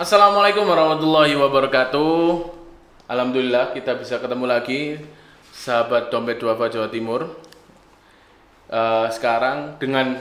Assalamualaikum 0.00 0.64
warahmatullahi 0.64 1.36
wabarakatuh. 1.36 2.40
Alhamdulillah 3.04 3.76
kita 3.76 4.00
bisa 4.00 4.16
ketemu 4.16 4.48
lagi 4.48 4.96
sahabat 5.52 6.08
dompet 6.08 6.40
duafa 6.40 6.72
Jawa 6.72 6.88
Timur. 6.88 7.28
Eh, 8.72 9.06
sekarang 9.12 9.76
dengan 9.76 10.16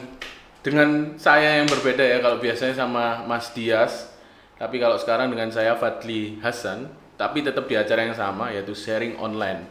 dengan 0.60 1.16
saya 1.16 1.64
yang 1.64 1.72
berbeda 1.72 2.04
ya 2.04 2.20
kalau 2.20 2.44
biasanya 2.44 2.76
sama 2.76 3.24
Mas 3.24 3.56
Dias, 3.56 4.12
tapi 4.60 4.84
kalau 4.84 5.00
sekarang 5.00 5.32
dengan 5.32 5.48
saya 5.48 5.80
Fadli 5.80 6.44
Hasan, 6.44 6.92
tapi 7.16 7.40
tetap 7.40 7.64
di 7.64 7.80
acara 7.80 8.04
yang 8.04 8.20
sama 8.20 8.52
yaitu 8.52 8.76
sharing 8.76 9.16
online. 9.16 9.64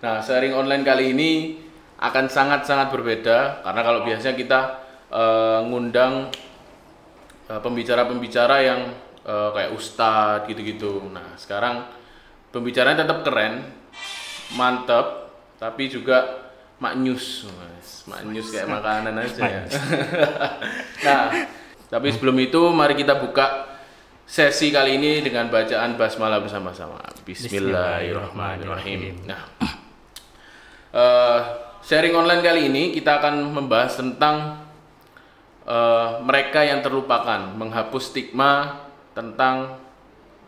Nah 0.00 0.24
sharing 0.24 0.56
online 0.56 0.80
kali 0.80 1.12
ini 1.12 1.60
akan 2.00 2.24
sangat-sangat 2.24 2.88
berbeda 2.88 3.60
karena 3.68 3.80
kalau 3.84 4.00
biasanya 4.00 4.32
kita 4.32 4.60
eh, 5.12 5.60
ngundang 5.68 6.32
eh, 7.52 7.60
pembicara-pembicara 7.60 8.56
yang 8.64 8.80
eh, 9.26 9.50
kayak 9.54 9.70
ustadz 9.74 10.46
gitu-gitu. 10.50 11.02
Nah, 11.10 11.34
sekarang 11.38 11.86
pembicaranya 12.50 13.06
tetap 13.06 13.24
keren, 13.24 13.64
mantep, 14.54 15.30
tapi 15.56 15.88
juga 15.88 16.50
maknyus, 16.82 17.46
Mas. 17.46 17.88
Maknyus 18.10 18.50
kayak 18.50 18.68
makanan 18.68 19.14
aja 19.14 19.42
ya. 19.46 19.62
nah, 21.06 21.24
tapi 21.86 22.10
sebelum 22.10 22.34
itu 22.42 22.58
mari 22.74 22.98
kita 22.98 23.22
buka 23.22 23.78
sesi 24.26 24.74
kali 24.74 24.98
ini 24.98 25.22
dengan 25.22 25.46
bacaan 25.46 25.94
basmalah 25.94 26.42
bersama-sama. 26.42 26.98
Bismillahirrahmanirrahim. 27.22 29.22
Nah, 29.22 29.42
eh, 30.90 31.40
sharing 31.86 32.18
online 32.18 32.42
kali 32.42 32.66
ini 32.66 32.90
kita 32.90 33.22
akan 33.22 33.54
membahas 33.54 33.94
tentang 33.94 34.66
eh, 35.62 36.10
mereka 36.26 36.66
yang 36.66 36.82
terlupakan, 36.82 37.54
menghapus 37.54 38.10
stigma 38.10 38.90
tentang 39.12 39.76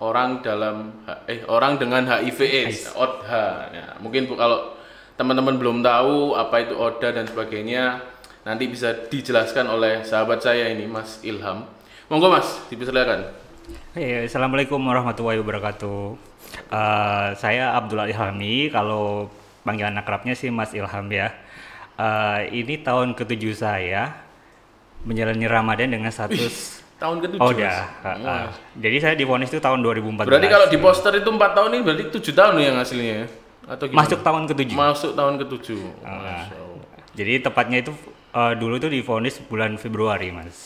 orang 0.01 0.43
dalam 0.43 0.91
eh 1.25 1.45
orang 1.47 1.79
dengan 1.81 2.05
HIV 2.05 2.39
AIDS, 2.43 2.93
ODHA. 2.93 3.47
Ya, 3.73 3.87
mungkin 4.01 4.29
bu- 4.29 4.37
kalau 4.37 4.75
teman-teman 5.17 5.57
belum 5.57 5.79
tahu 5.81 6.35
apa 6.35 6.67
itu 6.67 6.75
ODHA 6.75 7.11
dan 7.23 7.25
sebagainya, 7.29 8.03
nanti 8.45 8.69
bisa 8.69 8.93
dijelaskan 9.09 9.71
oleh 9.71 10.03
sahabat 10.05 10.43
saya 10.43 10.69
ini 10.69 10.85
Mas 10.85 11.23
Ilham. 11.23 11.65
Monggo 12.11 12.29
Mas, 12.29 12.61
dipersilakan. 12.69 13.33
Hey, 13.97 14.29
Assalamualaikum 14.29 14.77
warahmatullahi 14.77 15.41
wabarakatuh. 15.41 16.21
Eh, 16.69 17.29
saya 17.41 17.73
Abdullah 17.73 18.05
Ilhami, 18.05 18.69
kalau 18.69 19.33
panggilan 19.65 19.97
akrabnya 19.97 20.37
sih 20.37 20.53
Mas 20.53 20.77
Ilham 20.77 21.09
ya. 21.09 21.33
Eh, 21.97 22.41
ini 22.53 22.85
tahun 22.85 23.17
ketujuh 23.17 23.57
saya 23.57 24.21
menjalani 25.09 25.49
Ramadan 25.49 25.97
dengan 25.97 26.13
status 26.13 26.84
Tahun 27.05 27.17
ketujuh. 27.21 27.45
Oh 27.45 27.53
Mas. 27.53 27.61
udah. 27.61 27.77
eh, 28.01 28.17
eh. 28.17 28.45
Jadi 28.81 28.97
saya 28.97 29.13
divonis 29.13 29.53
itu 29.53 29.61
tahun 29.61 29.85
2014. 29.85 30.25
Berarti 30.25 30.49
kalau 30.49 30.67
di 30.67 30.79
poster 30.81 31.13
itu 31.15 31.29
4 31.29 31.37
tahun 31.53 31.69
ini 31.71 31.83
berarti 31.85 32.05
7 32.09 32.33
tahun 32.33 32.55
yang 32.59 32.77
hasilnya 32.81 33.15
ya? 33.15 33.27
Atau 33.67 33.85
gimana? 33.87 34.01
masuk 34.01 34.21
tahun 34.21 34.43
ketujuh. 34.47 34.75
Masuk 34.75 35.13
tahun 35.13 35.35
ketujuh. 35.39 35.81
Ah. 36.01 36.17
Masya 36.19 36.57
Allah. 36.57 36.87
Jadi 37.13 37.33
tepatnya 37.39 37.79
itu 37.79 37.93
eh, 38.33 38.53
dulu 38.57 38.75
itu 38.77 38.89
divonis 38.89 39.37
bulan 39.45 39.77
Februari 39.77 40.33
Mas. 40.33 40.57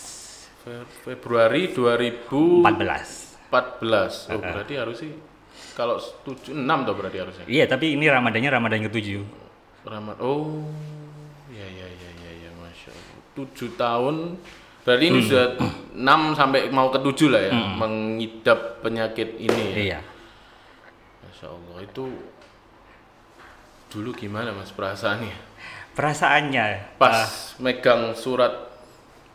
Fe- 0.62 0.86
Februari 1.04 1.74
2014. 1.74 3.50
14. 3.50 4.30
Oh, 4.30 4.38
berarti 4.38 4.74
harus 4.76 4.96
sih 4.98 5.10
kalau 5.74 5.98
7 5.98 6.54
6 6.54 6.86
tuh 6.86 6.94
berarti 6.94 7.18
harusnya. 7.18 7.44
Iya 7.46 7.64
tapi 7.66 7.94
ini 7.94 8.06
Ramadannya 8.06 8.50
Ramadan 8.52 8.86
ketujuh. 8.86 9.22
Ramad. 9.82 10.18
Oh. 10.20 10.62
Ya 11.48 11.64
ya 11.64 11.86
ya 11.88 12.10
ya 12.18 12.30
ya 12.44 12.50
Masya 12.54 12.90
Allah. 12.90 13.18
7 13.34 13.74
tahun 13.74 14.14
berarti 14.88 15.04
ini 15.06 15.20
sudah 15.20 15.46
6 15.92 16.00
sampai 16.32 16.72
mau 16.72 16.88
ke 16.88 16.96
7 16.96 17.28
lah 17.28 17.42
ya 17.42 17.52
mengidap 17.52 18.80
penyakit 18.80 19.36
ini 19.36 19.62
ya. 19.68 19.76
Iya. 19.76 20.00
Masya 21.20 21.46
Allah 21.46 21.78
itu 21.84 22.04
dulu 23.88 24.10
gimana 24.12 24.48
Mas 24.50 24.68
perasaannya? 24.70 25.36
Perasaannya 25.92 26.96
Pas 26.96 27.52
megang 27.58 28.14
surat 28.14 28.72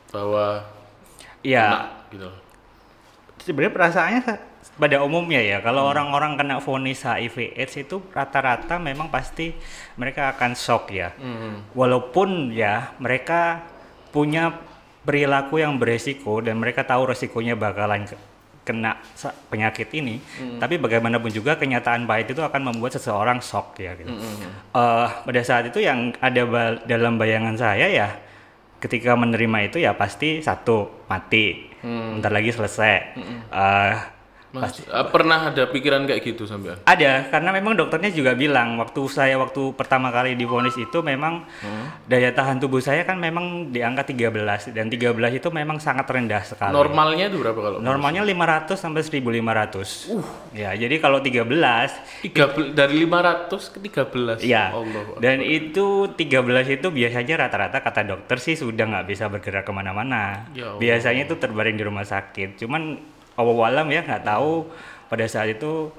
bahwa 0.09 0.65
Iya. 1.41 1.91
gitu. 2.09 2.29
sebenarnya 3.37 3.75
perasaannya 3.75 4.21
sa- 4.23 4.41
pada 4.73 5.03
umumnya 5.03 5.37
ya 5.37 5.59
Hmm. 5.59 5.65
kalau 5.65 5.83
orang-orang 5.85 6.33
kena 6.33 6.55
vonis 6.57 7.03
HIV 7.03 7.51
AIDS 7.53 7.75
itu 7.75 7.99
rata-rata 8.09 8.79
memang 8.79 9.11
pasti 9.11 9.51
mereka 9.93 10.31
akan 10.31 10.55
shock 10.55 10.87
ya 10.89 11.11
Hmm. 11.13 11.67
walaupun 11.73 12.47
ya 12.49 12.95
mereka 12.97 13.67
punya 14.09 14.55
perilaku 15.03 15.59
yang 15.59 15.75
beresiko 15.75 16.39
dan 16.39 16.55
mereka 16.55 16.81
tahu 16.81 17.07
resikonya 17.07 17.53
bakalan 17.53 18.03
ke- 18.03 18.19
kena 18.63 18.95
penyakit 19.49 19.91
ini 19.91 20.23
Hmm. 20.33 20.55
tapi 20.55 20.77
bagaimanapun 20.77 21.27
juga 21.27 21.53
kenyataan 21.53 22.03
pahit 22.03 22.31
itu 22.31 22.39
akan 22.39 22.63
membuat 22.65 22.95
seseorang 22.95 23.37
shock 23.37 23.75
ya 23.77 23.91
gitu. 23.93 24.07
Hmm. 24.07 24.47
Eh, 24.71 25.07
pada 25.21 25.41
saat 25.41 25.67
itu 25.67 25.79
yang 25.79 26.15
ada 26.17 26.41
ba- 26.43 26.79
dalam 26.81 27.15
bayangan 27.15 27.53
saya 27.53 27.85
ya 27.85 28.07
ketika 28.79 29.13
menerima 29.13 29.57
itu 29.65 29.77
ya 29.77 29.91
pasti 29.93 30.39
satu 30.39 31.03
mati 31.05 31.75
Hmm. 31.79 32.15
bentar 32.17 32.31
lagi 32.31 32.49
selesai 32.49 32.95
Eh, 33.51 33.93
Mas, 34.53 34.85
ah, 34.85 35.01
pernah 35.03 35.49
ada 35.49 35.65
pikiran 35.65 36.05
kayak 36.05 36.21
gitu 36.23 36.45
sampean? 36.45 36.77
ada 36.83 37.25
karena 37.27 37.49
memang 37.51 37.73
dokternya 37.73 38.09
juga 38.09 38.31
bilang 38.33 38.77
waktu 38.77 39.01
saya 39.07 39.33
waktu 39.35 39.73
pertama 39.73 40.07
kali 40.07 40.33
divonis 40.33 40.73
itu 40.75 41.01
memang 41.01 41.41
Hmm. 41.55 41.89
daya 42.05 42.29
tahan 42.29 42.57
tubuh 42.57 42.77
saya 42.77 43.01
kan 43.01 43.17
memang 43.17 43.43
di 43.67 43.79
angka 43.79 44.05
13 44.05 44.69
dan 44.69 44.87
13 44.87 45.09
itu 45.33 45.49
memang 45.49 45.77
sangat 45.77 46.05
rendah 46.05 46.43
sekali. 46.43 46.69
Normalnya 46.69 47.27
itu 47.27 47.37
berapa 47.37 47.57
kalau? 47.57 47.77
Normalnya 47.79 48.21
500 48.21 48.77
sampai 48.77 49.01
1500. 49.01 50.05
Uh. 50.07 50.21
Ya, 50.51 50.69
jadi 50.71 50.95
kalau 50.97 51.17
13 51.17 51.89
Tiga 52.21 52.45
bel- 52.47 52.71
dari 52.71 52.95
500 52.99 53.67
ke 53.67 53.79
13. 53.81 54.37
ya. 54.39 54.69
Allah. 54.71 55.17
Dan 55.17 55.41
itu 55.41 55.85
13 56.09 56.69
itu 56.69 56.87
biasanya 56.87 57.35
rata-rata 57.39 57.79
kata 57.79 58.01
dokter 58.03 58.37
sih 58.37 58.53
sudah 58.53 58.85
nggak 58.87 59.07
bisa 59.07 59.25
bergerak 59.27 59.63
ke 59.63 59.71
mana-mana. 59.71 60.45
Ya 60.53 60.69
Allah. 60.69 60.79
biasanya 60.79 61.25
itu 61.25 61.35
terbaring 61.35 61.73
di 61.73 61.83
rumah 61.83 62.03
sakit. 62.03 62.59
Cuman 62.59 63.01
awalam 63.35 63.87
ya 63.89 64.01
nggak 64.01 64.23
tahu 64.23 64.67
pada 65.07 65.25
saat 65.25 65.53
itu 65.53 65.89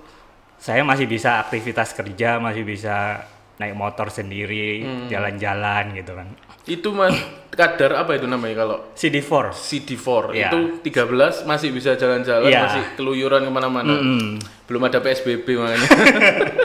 saya 0.59 0.81
masih 0.81 1.05
bisa 1.05 1.39
aktivitas 1.39 1.93
kerja, 1.93 2.41
masih 2.41 2.65
bisa 2.65 3.27
naik 3.55 3.77
motor 3.77 4.11
sendiri, 4.11 4.83
Hmm. 4.83 5.07
jalan-jalan 5.07 5.95
gitu 5.95 6.17
kan. 6.17 6.27
Itu 6.65 6.91
Mas 6.91 7.15
kadar 7.53 7.95
apa 7.95 8.17
itu 8.17 8.27
namanya 8.27 8.65
kalau 8.65 8.77
CD4. 8.97 9.53
CD4 9.55 10.33
Iya. 10.35 10.49
itu 10.51 10.59
13 10.83 11.45
masih 11.45 11.71
bisa 11.71 11.95
jalan-jalan, 11.95 12.49
Iya. 12.51 12.61
masih 12.67 12.83
keluyuran 12.97 13.45
ke 13.45 13.53
mana-mana. 13.53 13.95
Mm. 13.95 14.41
Belum 14.67 14.83
ada 14.83 14.99
PSBB 14.99 15.47
makanya. 15.55 15.87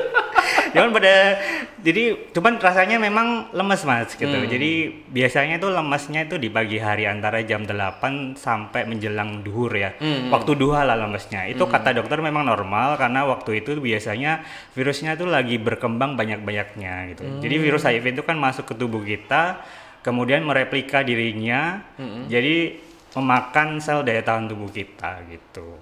cuman 0.79 0.95
pada 0.95 1.35
jadi 1.79 2.03
cuman 2.31 2.55
rasanya 2.55 2.95
memang 2.95 3.51
lemes 3.51 3.83
mas 3.83 4.15
gitu 4.15 4.31
Hmm. 4.31 4.47
jadi 4.47 4.71
biasanya 5.05 5.59
itu 5.59 5.67
lemesnya 5.67 6.23
itu 6.23 6.35
di 6.35 6.47
pagi 6.47 6.79
hari 6.79 7.03
antara 7.03 7.43
jam 7.43 7.67
8 7.67 8.33
sampai 8.33 8.87
menjelang 8.87 9.43
duhur 9.43 9.69
ya 9.69 9.91
Hmm. 9.99 10.31
waktu 10.31 10.55
duha 10.55 10.87
lah 10.87 10.95
lemesnya 10.95 11.45
itu 11.45 11.59
kata 11.61 11.91
dokter 11.91 12.19
memang 12.19 12.47
normal 12.47 12.95
karena 12.95 13.27
waktu 13.27 13.59
itu 13.59 13.75
biasanya 13.75 14.41
virusnya 14.71 15.13
itu 15.13 15.27
lagi 15.27 15.59
berkembang 15.59 16.15
banyak-banyaknya 16.15 17.11
gitu 17.11 17.23
jadi 17.43 17.55
Hmm. 17.55 17.63
virus 17.67 17.83
HIV 17.83 18.15
itu 18.15 18.23
kan 18.23 18.39
masuk 18.39 18.63
ke 18.65 18.73
tubuh 18.73 19.03
kita 19.03 19.59
kemudian 19.99 20.41
mereplika 20.41 21.03
dirinya 21.03 21.83
Hmm. 21.99 22.31
jadi 22.31 22.79
memakan 23.09 23.81
sel 23.81 24.05
daya 24.05 24.21
tahan 24.21 24.47
tubuh 24.47 24.69
kita 24.69 25.27
gitu 25.27 25.75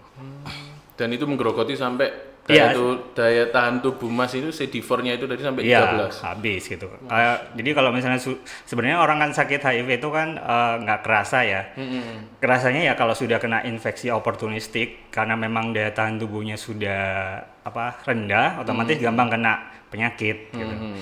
Dan 0.97 1.13
itu 1.13 1.29
menggerogoti 1.29 1.77
sampai 1.77 2.36
daya, 2.47 2.55
Iya. 2.63 2.67
tu- 2.71 3.03
daya 3.11 3.43
tahan 3.51 3.83
tubuh 3.83 4.07
Mas 4.07 4.31
itu 4.31 4.47
CD4-nya 4.47 5.13
itu 5.13 5.27
tadi 5.27 5.43
sampai 5.43 5.67
Iya, 5.67 5.83
13. 5.83 6.15
habis 6.23 6.63
gitu. 6.63 6.87
Kayak- 7.03 7.51
jadi 7.53 7.69
kalau 7.75 7.91
misalnya 7.91 8.23
sebenarnya 8.63 8.97
orang 8.97 9.19
kan 9.19 9.31
sakit 9.35 9.59
HIV 9.59 9.89
itu 9.93 10.09
kan 10.09 10.33
eh, 10.33 10.73
nggak 10.79 10.99
kerasa 11.03 11.43
ya. 11.43 11.61
Mm-mm. 11.75 12.39
Kerasanya 12.39 12.87
ya 12.87 12.93
kalau 12.95 13.11
sudah 13.11 13.35
kena 13.35 13.61
infeksi 13.61 14.07
oportunistik 14.07 15.11
karena 15.11 15.35
memang 15.35 15.75
daya 15.75 15.91
tahan 15.91 16.15
tubuhnya 16.15 16.55
sudah 16.55 17.03
apa 17.61 17.99
rendah, 18.01 18.57
otomatis 18.57 18.95
gampang 18.95 19.27
kena 19.27 19.53
penyakit 19.87 20.49
gitu. 20.49 20.71
Mm-mm. 20.71 20.95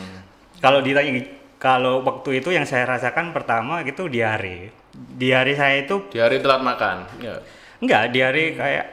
Kalau 0.57 0.81
ditanya 0.81 1.13
kalau 1.55 2.01
waktu 2.01 2.41
itu 2.41 2.49
yang 2.49 2.65
saya 2.65 2.89
rasakan 2.89 3.29
pertama 3.31 3.79
itu 3.79 4.05
diare. 4.05 4.73
Diare 4.91 5.53
saya 5.53 5.77
itu 5.79 6.09
Di 6.09 6.17
hari 6.17 6.41
telat 6.41 6.59
makan. 6.59 7.05
Ya. 7.19 7.37
Enggak, 7.77 8.09
diare 8.09 8.43
kayak 8.55 8.85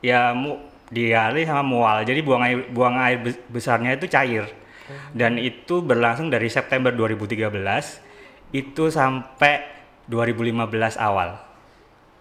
ya 0.00 0.32
mu, 0.32 0.56
diare 0.90 1.40
sama 1.42 1.62
mual. 1.62 2.02
Jadi 2.02 2.20
buang 2.20 2.42
air 2.42 2.58
buang 2.68 2.98
air 2.98 3.18
bes- 3.18 3.40
besarnya 3.46 3.94
itu 3.94 4.06
cair. 4.06 4.44
Dan 5.10 5.38
itu 5.38 5.80
berlangsung 5.80 6.28
dari 6.28 6.50
September 6.50 6.90
2013 6.90 7.46
itu 8.50 8.90
sampai 8.90 9.62
2015 10.04 10.66
awal. 10.98 11.38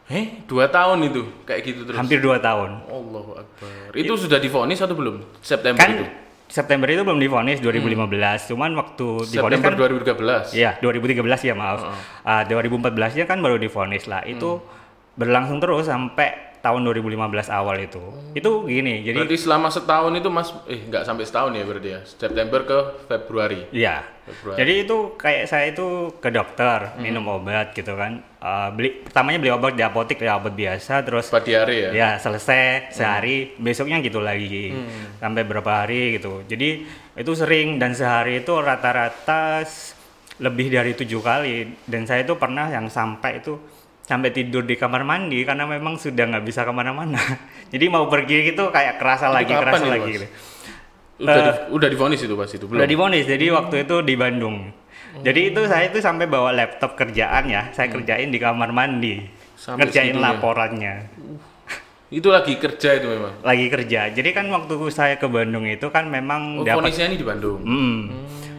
Eh, 0.10 0.42
dua 0.46 0.66
tahun 0.66 1.06
itu 1.06 1.22
kayak 1.44 1.62
gitu 1.64 1.82
terus. 1.86 1.98
Hampir 1.98 2.18
dua 2.18 2.38
tahun. 2.38 2.82
Allahu 2.86 3.32
Akbar. 3.36 3.94
Itu 3.94 4.14
sudah 4.16 4.38
divonis 4.38 4.82
atau 4.82 4.94
belum? 4.94 5.22
September 5.40 5.78
Kan 5.78 5.90
itu. 5.96 6.06
September 6.50 6.90
itu 6.90 7.06
belum 7.06 7.22
divonis 7.22 7.62
2015. 7.62 8.50
Cuman 8.50 8.74
waktu 8.74 9.06
divonis 9.30 9.62
September 9.62 9.70
kan 9.70 9.78
2013. 9.78 10.58
Iya, 10.58 10.82
2013 10.82 11.46
ya 11.46 11.54
maaf. 11.54 11.86
Ah, 12.26 12.42
2014 12.42 13.14
nya 13.14 13.30
kan 13.30 13.38
baru 13.38 13.62
divonis 13.62 14.10
lah. 14.10 14.26
Itu 14.26 14.66
berlangsung 15.14 15.62
terus 15.62 15.86
sampai 15.86 16.49
tahun 16.60 16.84
2015 16.84 17.50
awal 17.50 17.78
itu. 17.80 18.04
Itu 18.36 18.68
gini, 18.68 19.02
jadi 19.04 19.24
Berarti 19.24 19.38
selama 19.40 19.68
setahun 19.72 20.12
itu 20.16 20.30
Mas 20.32 20.50
eh 20.68 20.80
nggak 20.88 21.04
sampai 21.08 21.24
setahun 21.24 21.52
ya 21.56 21.64
berarti 21.64 21.90
ya. 21.90 22.00
September 22.04 22.62
ke 22.68 22.80
Februari. 23.08 23.62
Iya. 23.72 24.04
Februari. 24.28 24.58
Jadi 24.62 24.74
itu 24.86 24.98
kayak 25.18 25.44
saya 25.50 25.66
itu 25.72 26.14
ke 26.20 26.30
dokter 26.30 26.94
minum 27.00 27.26
obat 27.32 27.72
gitu 27.74 27.96
kan. 27.96 28.22
Eh, 28.40 28.70
beli 28.76 28.90
pertamanya 29.04 29.40
beli 29.42 29.52
obat 29.52 29.74
di 29.76 29.84
apotek 29.84 30.20
ya 30.22 30.38
obat 30.38 30.54
biasa 30.54 31.04
terus 31.04 31.28
Empat 31.28 31.44
di 31.44 31.54
hari 31.56 31.78
ya. 31.84 31.90
ya 31.92 32.10
selesai 32.22 32.94
sehari 32.94 33.56
besoknya 33.58 34.00
gitu 34.00 34.20
lagi 34.22 34.76
sampai 35.18 35.42
berapa 35.48 35.84
hari 35.84 36.20
gitu. 36.20 36.44
Jadi 36.46 36.86
itu 37.20 37.32
sering 37.36 37.80
dan 37.82 37.92
sehari 37.96 38.44
itu 38.44 38.54
rata-rata 38.56 39.66
lebih 40.40 40.72
dari 40.72 40.96
tujuh 40.96 41.20
kali 41.20 41.84
dan 41.84 42.08
saya 42.08 42.24
itu 42.24 42.40
pernah 42.40 42.72
yang 42.72 42.88
sampai 42.88 43.44
itu 43.44 43.60
sampai 44.10 44.34
tidur 44.34 44.66
di 44.66 44.74
kamar 44.74 45.06
mandi 45.06 45.46
karena 45.46 45.70
memang 45.70 46.02
sudah 46.02 46.26
nggak 46.26 46.42
bisa 46.42 46.66
ke 46.66 46.74
mana-mana. 46.74 47.22
Jadi 47.74 47.86
mau 47.86 48.10
pergi 48.10 48.50
gitu 48.50 48.74
kayak 48.74 48.98
kerasa 48.98 49.30
Itu 49.30 49.36
lagi 49.38 49.54
kerasa 49.54 49.78
itu, 49.78 49.94
lagi 49.94 50.02
Mas? 50.02 50.14
gitu. 50.18 50.28
Udah 51.20 51.36
Eh, 51.36 51.44
di, 51.46 51.52
udah 51.78 51.88
divonis 51.94 52.22
itu 52.26 52.34
pas 52.34 52.50
itu 52.50 52.66
belum. 52.66 52.80
Udah 52.80 52.88
divonis, 52.88 53.28
jadi 53.28 53.46
waktu 53.52 53.76
itu 53.84 53.96
di 54.02 54.16
Bandung. 54.16 54.72
Jadi 55.20 55.52
itu 55.52 55.62
saya 55.68 55.92
itu 55.92 56.00
sampai 56.00 56.26
bawa 56.26 56.56
laptop 56.56 56.96
kerjaan 56.96 57.44
ya, 57.46 57.68
saya 57.76 57.92
kerjain 57.92 58.32
di 58.32 58.40
kamar 58.40 58.72
mandi. 58.72 59.28
Sampai 59.54 59.84
kerjain 59.84 60.16
segitunya. 60.16 60.32
laporannya. 60.32 60.94
Itu 62.08 62.32
lagi 62.32 62.56
kerja 62.56 63.04
itu 63.04 63.08
memang. 63.12 63.36
Lagi 63.44 63.68
kerja. 63.68 64.10
Jadi 64.10 64.30
kan 64.32 64.48
waktu 64.48 64.74
saya 64.90 65.20
ke 65.20 65.28
Bandung 65.28 65.68
itu 65.68 65.92
kan 65.92 66.08
memang 66.08 66.64
Oh, 66.64 66.66
dapat 66.66 66.88
vonisnya 66.88 67.12
ini 67.12 67.18
di 67.20 67.28
Bandung. 67.28 67.60
Hmm. 67.62 68.00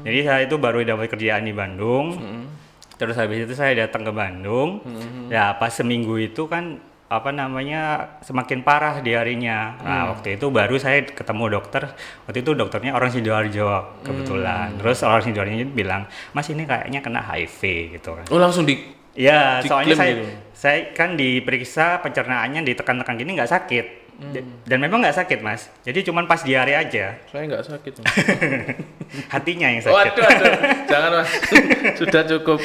Jadi 0.05 0.19
saya 0.21 0.41
itu 0.45 0.61
baru 0.61 0.85
dapat 0.85 1.09
kerjaan 1.09 1.49
di 1.49 1.57
Bandung. 1.57 2.07
Terus 3.01 3.17
habis 3.17 3.49
itu 3.49 3.57
saya 3.57 3.89
datang 3.89 4.05
ke 4.05 4.13
Bandung. 4.13 4.85
Ya 5.33 5.57
pas 5.57 5.73
seminggu 5.73 6.21
itu 6.21 6.45
kan 6.45 6.77
apa 7.11 7.35
namanya 7.35 8.13
semakin 8.23 8.63
parah 8.63 9.01
di 9.01 9.17
harinya. 9.17 9.75
Nah 9.81 10.03
waktu 10.15 10.37
itu 10.37 10.53
baru 10.53 10.77
saya 10.77 11.03
ketemu 11.09 11.57
dokter. 11.59 11.97
Waktu 12.29 12.45
itu 12.45 12.53
dokternya 12.53 12.93
orang 12.93 13.09
sidoarjo 13.09 14.05
kebetulan. 14.05 14.77
Terus 14.77 15.01
orang 15.03 15.25
sidoarjo 15.25 15.65
bilang, 15.73 16.05
Mas 16.37 16.47
ini 16.53 16.69
kayaknya 16.69 17.01
kena 17.01 17.25
HIV 17.25 17.61
gitu 17.99 18.15
kan. 18.15 18.25
Oh 18.29 18.39
langsung 18.39 18.69
di 18.69 19.01
Ya, 19.11 19.59
soalnya 19.67 19.99
saya 19.99 20.13
gitu? 20.15 20.25
saya 20.55 20.79
kan 20.95 21.19
diperiksa 21.19 21.99
pencernaannya 21.99 22.63
ditekan-tekan 22.63 23.19
gini 23.19 23.35
nggak 23.35 23.51
sakit. 23.51 23.87
D- 24.23 24.45
Dan 24.65 24.79
memang 24.79 25.01
nggak 25.01 25.17
sakit 25.17 25.41
mas. 25.41 25.73
Jadi 25.81 26.05
cuman 26.05 26.25
pas 26.25 26.39
diare 26.39 26.77
aja. 26.77 27.17
saya 27.25 27.43
nggak 27.43 27.65
sakit. 27.65 27.93
Mas. 27.97 28.15
Hatinya 29.33 29.67
yang 29.67 29.81
sakit. 29.81 30.13
aduh, 30.13 30.23
aduh. 30.23 30.53
Jangan 30.87 31.11
mas. 31.17 31.31
Sudah 31.99 32.23
cukup. 32.27 32.61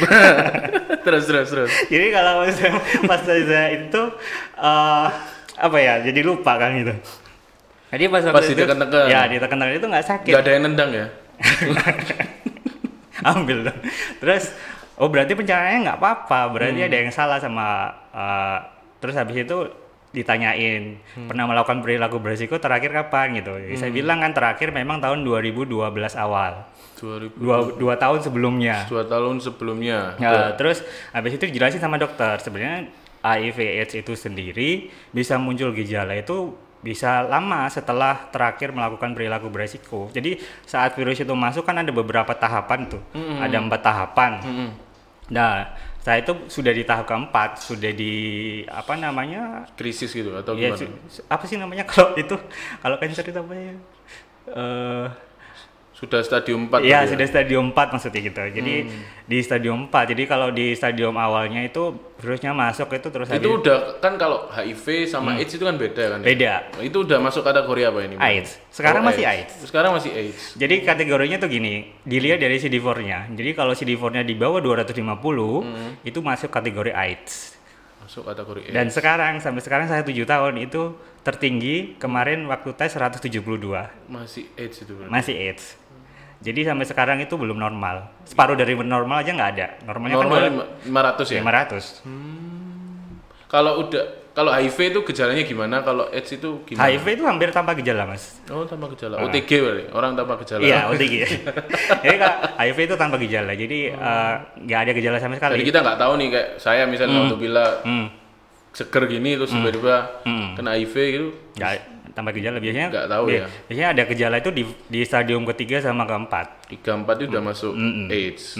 terus 1.05 1.23
terus 1.23 1.47
terus. 1.47 1.71
Jadi 1.85 2.07
kalau 2.09 2.43
saya- 2.49 2.75
pas 3.03 3.23
saya 3.23 3.71
itu 3.73 4.01
eh, 4.53 5.07
apa 5.55 5.77
ya? 5.77 6.03
Jadi 6.03 6.19
lupa 6.21 6.55
kan 6.55 6.75
gitu. 6.75 6.91
Jadi 7.87 8.03
pas 8.05 8.19
waktu 8.21 8.35
Pas 8.35 8.45
itu 8.45 8.53
ditekan-tekan. 8.53 9.05
ya 9.07 9.21
ditekan-tekan 9.25 9.73
itu 9.73 9.87
nggak 9.87 10.05
sakit. 10.05 10.31
Nggak 10.31 10.43
ada 10.43 10.51
yang 10.51 10.63
nendang 10.65 10.91
ya? 10.91 11.05
Ambil 13.25 13.57
dong. 13.63 13.79
Terus 14.19 14.51
oh 14.95 15.07
berarti 15.07 15.33
pencernaannya 15.33 15.79
nggak 15.83 15.97
apa-apa. 15.97 16.39
Berarti 16.51 16.77
Hmm. 16.77 16.87
ada 16.87 16.97
yang 16.97 17.11
salah 17.11 17.39
sama 17.39 17.67
eh, 18.11 18.57
terus 18.99 19.15
habis 19.15 19.39
itu 19.39 19.57
ditanyain 20.15 20.95
Hmm. 21.13 21.27
pernah 21.27 21.45
melakukan 21.45 21.79
perilaku 21.79 22.17
berisiko 22.17 22.55
terakhir 22.55 22.89
kapan 22.89 23.35
gitu. 23.35 23.51
Jadi 23.53 23.75
Saya 23.75 23.91
bilang 23.91 24.19
kan 24.19 24.31
terakhir 24.31 24.71
memang 24.71 24.97
tahun 24.97 25.21
2012 25.21 25.67
awal. 26.15 26.63
2000 26.95 27.35
Dua, 27.35 27.57
dua 27.75 27.93
tahun 27.95 28.23
sebelumnya. 28.23 28.87
dua 28.87 29.03
tahun 29.03 29.37
sebelumnya. 29.37 30.15
Ya, 30.15 30.55
terus 30.55 30.79
habis 31.11 31.35
itu 31.35 31.43
dijelasin 31.43 31.77
sama 31.77 31.99
dokter 31.99 32.39
sebenarnya 32.39 32.87
HIV 33.19 33.57
AIDS 33.59 33.93
itu 33.95 34.13
sendiri 34.15 34.69
bisa 35.09 35.35
muncul 35.35 35.69
gejala 35.71 36.15
itu 36.15 36.55
bisa 36.79 37.25
lama 37.25 37.65
setelah 37.67 38.29
terakhir 38.29 38.69
melakukan 38.69 39.11
perilaku 39.11 39.49
beresiko. 39.49 40.07
Jadi 40.09 40.37
saat 40.61 40.93
virus 40.93 41.17
itu 41.17 41.33
masuk 41.33 41.65
kan 41.65 41.75
ada 41.75 41.89
beberapa 41.89 42.29
tahapan 42.31 42.85
tuh, 42.87 43.01
ada 43.41 43.57
empat 43.57 43.81
tahapan. 43.81 44.31
Mm-mm. 44.39 44.69
Nah, 45.27 45.73
saya 46.05 46.21
itu 46.21 46.33
sudah 46.53 46.69
di 46.69 46.85
tahap 46.85 47.09
keempat, 47.09 47.57
sudah 47.65 47.89
di 47.89 48.13
apa 48.69 48.93
namanya? 48.93 49.65
Krisis 49.73 50.13
gitu 50.13 50.29
atau 50.37 50.53
Ya, 50.53 50.69
gimana? 50.69 51.01
apa 51.33 51.43
sih 51.49 51.57
namanya 51.57 51.81
kalau 51.89 52.13
itu 52.13 52.37
kalau 52.77 52.95
cancer 53.01 53.25
itu 53.25 53.39
apa 53.41 53.53
ya? 53.57 53.73
Eh, 54.53 55.05
Sudah 55.95 56.19
stadium 56.19 56.67
4 56.67 56.83
Iya, 56.83 56.99
tadi 56.99 57.07
ya? 57.07 57.11
sudah 57.15 57.25
stadium 57.25 57.65
4 57.71 57.87
maksudnya 57.87 58.19
gitu. 58.19 58.41
Jadi 58.51 58.75
di 59.25 59.37
stadium 59.39 59.87
4. 59.87 60.11
Jadi 60.11 60.27
kalau 60.27 60.51
di 60.51 60.75
stadium 60.75 61.15
awalnya 61.15 61.63
itu 61.63 61.95
virusnya 62.19 62.51
masuk 62.51 62.91
itu 62.91 63.07
terus 63.07 63.31
Itu 63.31 63.39
habis- 63.39 63.63
udah 63.63 63.77
kan 63.97 64.19
kalau 64.19 64.51
HIV 64.51 65.07
sama 65.07 65.39
AIDS 65.39 65.55
itu 65.55 65.63
kan 65.63 65.79
beda 65.79 66.03
kan 66.11 66.19
ya? 66.19 66.25
beda. 66.27 66.53
Itu 66.83 67.07
udah 67.07 67.23
masuk 67.23 67.47
kategori 67.47 67.81
apa 67.85 67.99
ini? 68.03 68.15
AIDS. 68.17 68.59
Sekarang 68.67 69.01
Oh, 69.01 69.07
masih 69.07 69.23
AIDS. 69.23 69.53
Sekarang 69.63 69.95
masih 69.95 70.11
AIDS. 70.11 70.41
Jadi 70.53 70.75
kategorinya 70.83 71.39
tuh 71.39 71.47
gini, 71.47 71.73
dilihat 72.03 72.37
dari 72.37 72.59
CD4-nya. 72.59 73.31
Jadi 73.31 73.55
kalau 73.55 73.71
CD4-nya 73.71 74.21
di 74.21 74.35
bawah 74.35 74.59
250 74.59 75.63
itu 76.03 76.19
masuk 76.19 76.51
kategori 76.51 76.91
AIDS. 76.91 77.55
Masuk 78.03 78.27
kategori 78.27 78.67
AIDS. 78.67 78.75
Dan 78.75 78.91
sekarang 78.91 79.39
sampai 79.39 79.63
sekarang 79.63 79.87
saya 79.87 80.03
7 80.03 80.27
tahun 80.27 80.59
itu 80.59 80.91
tertinggi 81.23 81.95
kemarin 81.97 82.45
waktu 82.45 82.69
tes 82.73 82.93
172. 82.93 83.31
Masih 84.05 84.45
AIDS 84.53 84.77
itu 84.77 84.91
berarti. 84.91 85.09
Masih 85.09 85.35
AIDS. 85.39 85.65
Jadi 86.37 86.61
sampai 86.61 86.83
sekarang 86.83 87.17
itu 87.19 87.33
belum 87.33 87.55
normal. 87.55 88.11
Separuh 88.23 88.53
dari 88.53 88.73
normal 88.73 89.21
aja 89.21 89.31
nggak 89.31 89.51
ada. 89.51 89.67
Normalnya 89.83 90.15
Normal 90.15 90.37
kan 90.37 90.51
lima- 90.83 91.15
500 91.15 91.27
ya? 91.29 91.41
500. 91.41 92.03
Kalau 93.47 93.71
udah 93.81 94.03
kalau 94.35 94.51
HIV 94.51 94.91
itu 94.91 94.99
gejalanya 95.05 95.43
gimana? 95.43 95.79
Kalau 95.79 96.11
AIDS 96.11 96.27
itu 96.29 96.59
gimana? 96.65 96.83
HIV 96.85 97.05
itu 97.09 97.23
hampir 97.23 97.49
tanpa 97.49 97.71
gejala, 97.71 98.03
Mas. 98.03 98.35
Oh, 98.45 98.67
tanpa 98.67 98.91
gejala. 98.91 99.15
OTG 99.21 99.49
berarti. 99.55 99.83
Orang 99.89 100.11
tanpa 100.13 100.35
gejala. 100.37 100.59
Iya, 100.59 100.91
OTG. 100.91 101.13
Jadi 102.03 102.15
Kak, 102.19 102.33
HIV 102.59 102.77
itu 102.83 102.95
tanpa 102.95 103.15
gejala. 103.15 103.55
Jadi 103.55 103.79
eh, 103.87 104.33
nggak 104.59 104.79
ada 104.81 104.91
gejala 104.91 105.17
sama 105.17 105.39
sekali. 105.39 105.55
Jadi 105.55 105.65
kita 105.65 105.79
nggak 105.79 105.97
tahu 105.97 106.13
nih 106.19 106.27
kayak 106.29 106.49
saya 106.57 106.83
misalnya 106.83 107.15
waktu 107.21 107.37
bila 107.39 107.65
Hmm, 107.81 108.07
seger 108.69 109.07
gini 109.07 109.39
terus 109.39 109.49
tiba-tiba 109.49 109.95
Hmm. 110.21 110.51
kena 110.53 110.75
HIV 110.75 110.95
gitu. 111.09 111.27
nggak 111.55 111.94
tanpa 112.15 112.31
gejala 112.31 112.57
biasanya. 112.57 112.87
Nggak 112.89 113.07
tahu 113.07 113.23
bi- 113.27 113.35
ya. 113.35 113.47
Biasanya 113.67 113.89
ada 113.91 114.03
gejala 114.07 114.35
itu 114.39 114.49
di 114.49 114.63
di 114.87 114.99
stadium 115.03 115.43
ketiga 115.45 115.77
sama 115.77 116.03
keempat. 116.03 116.71
34 116.71 116.81
itu 117.19 117.29
udah 117.29 117.43
masuk 117.43 117.71
Mm-mm. 117.71 118.07
AIDS. 118.07 118.55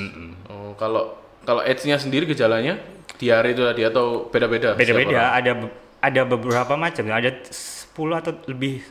Oh, 0.45 0.75
kalau 0.75 1.15
kalau 1.41 1.63
AIDS-nya 1.63 1.95
sendiri 1.95 2.25
gejalanya 2.25 2.75
diare 3.15 3.55
itu 3.55 3.63
tadi 3.63 3.81
atau 3.81 4.27
beda-beda? 4.27 4.75
Beda-beda. 4.75 5.31
Ada 5.31 5.51
ada 5.99 6.21
beberapa 6.21 6.75
macam. 6.75 7.01
Ada 7.01 7.31
10 7.47 7.95
atau 8.13 8.35
lebih 8.45 8.83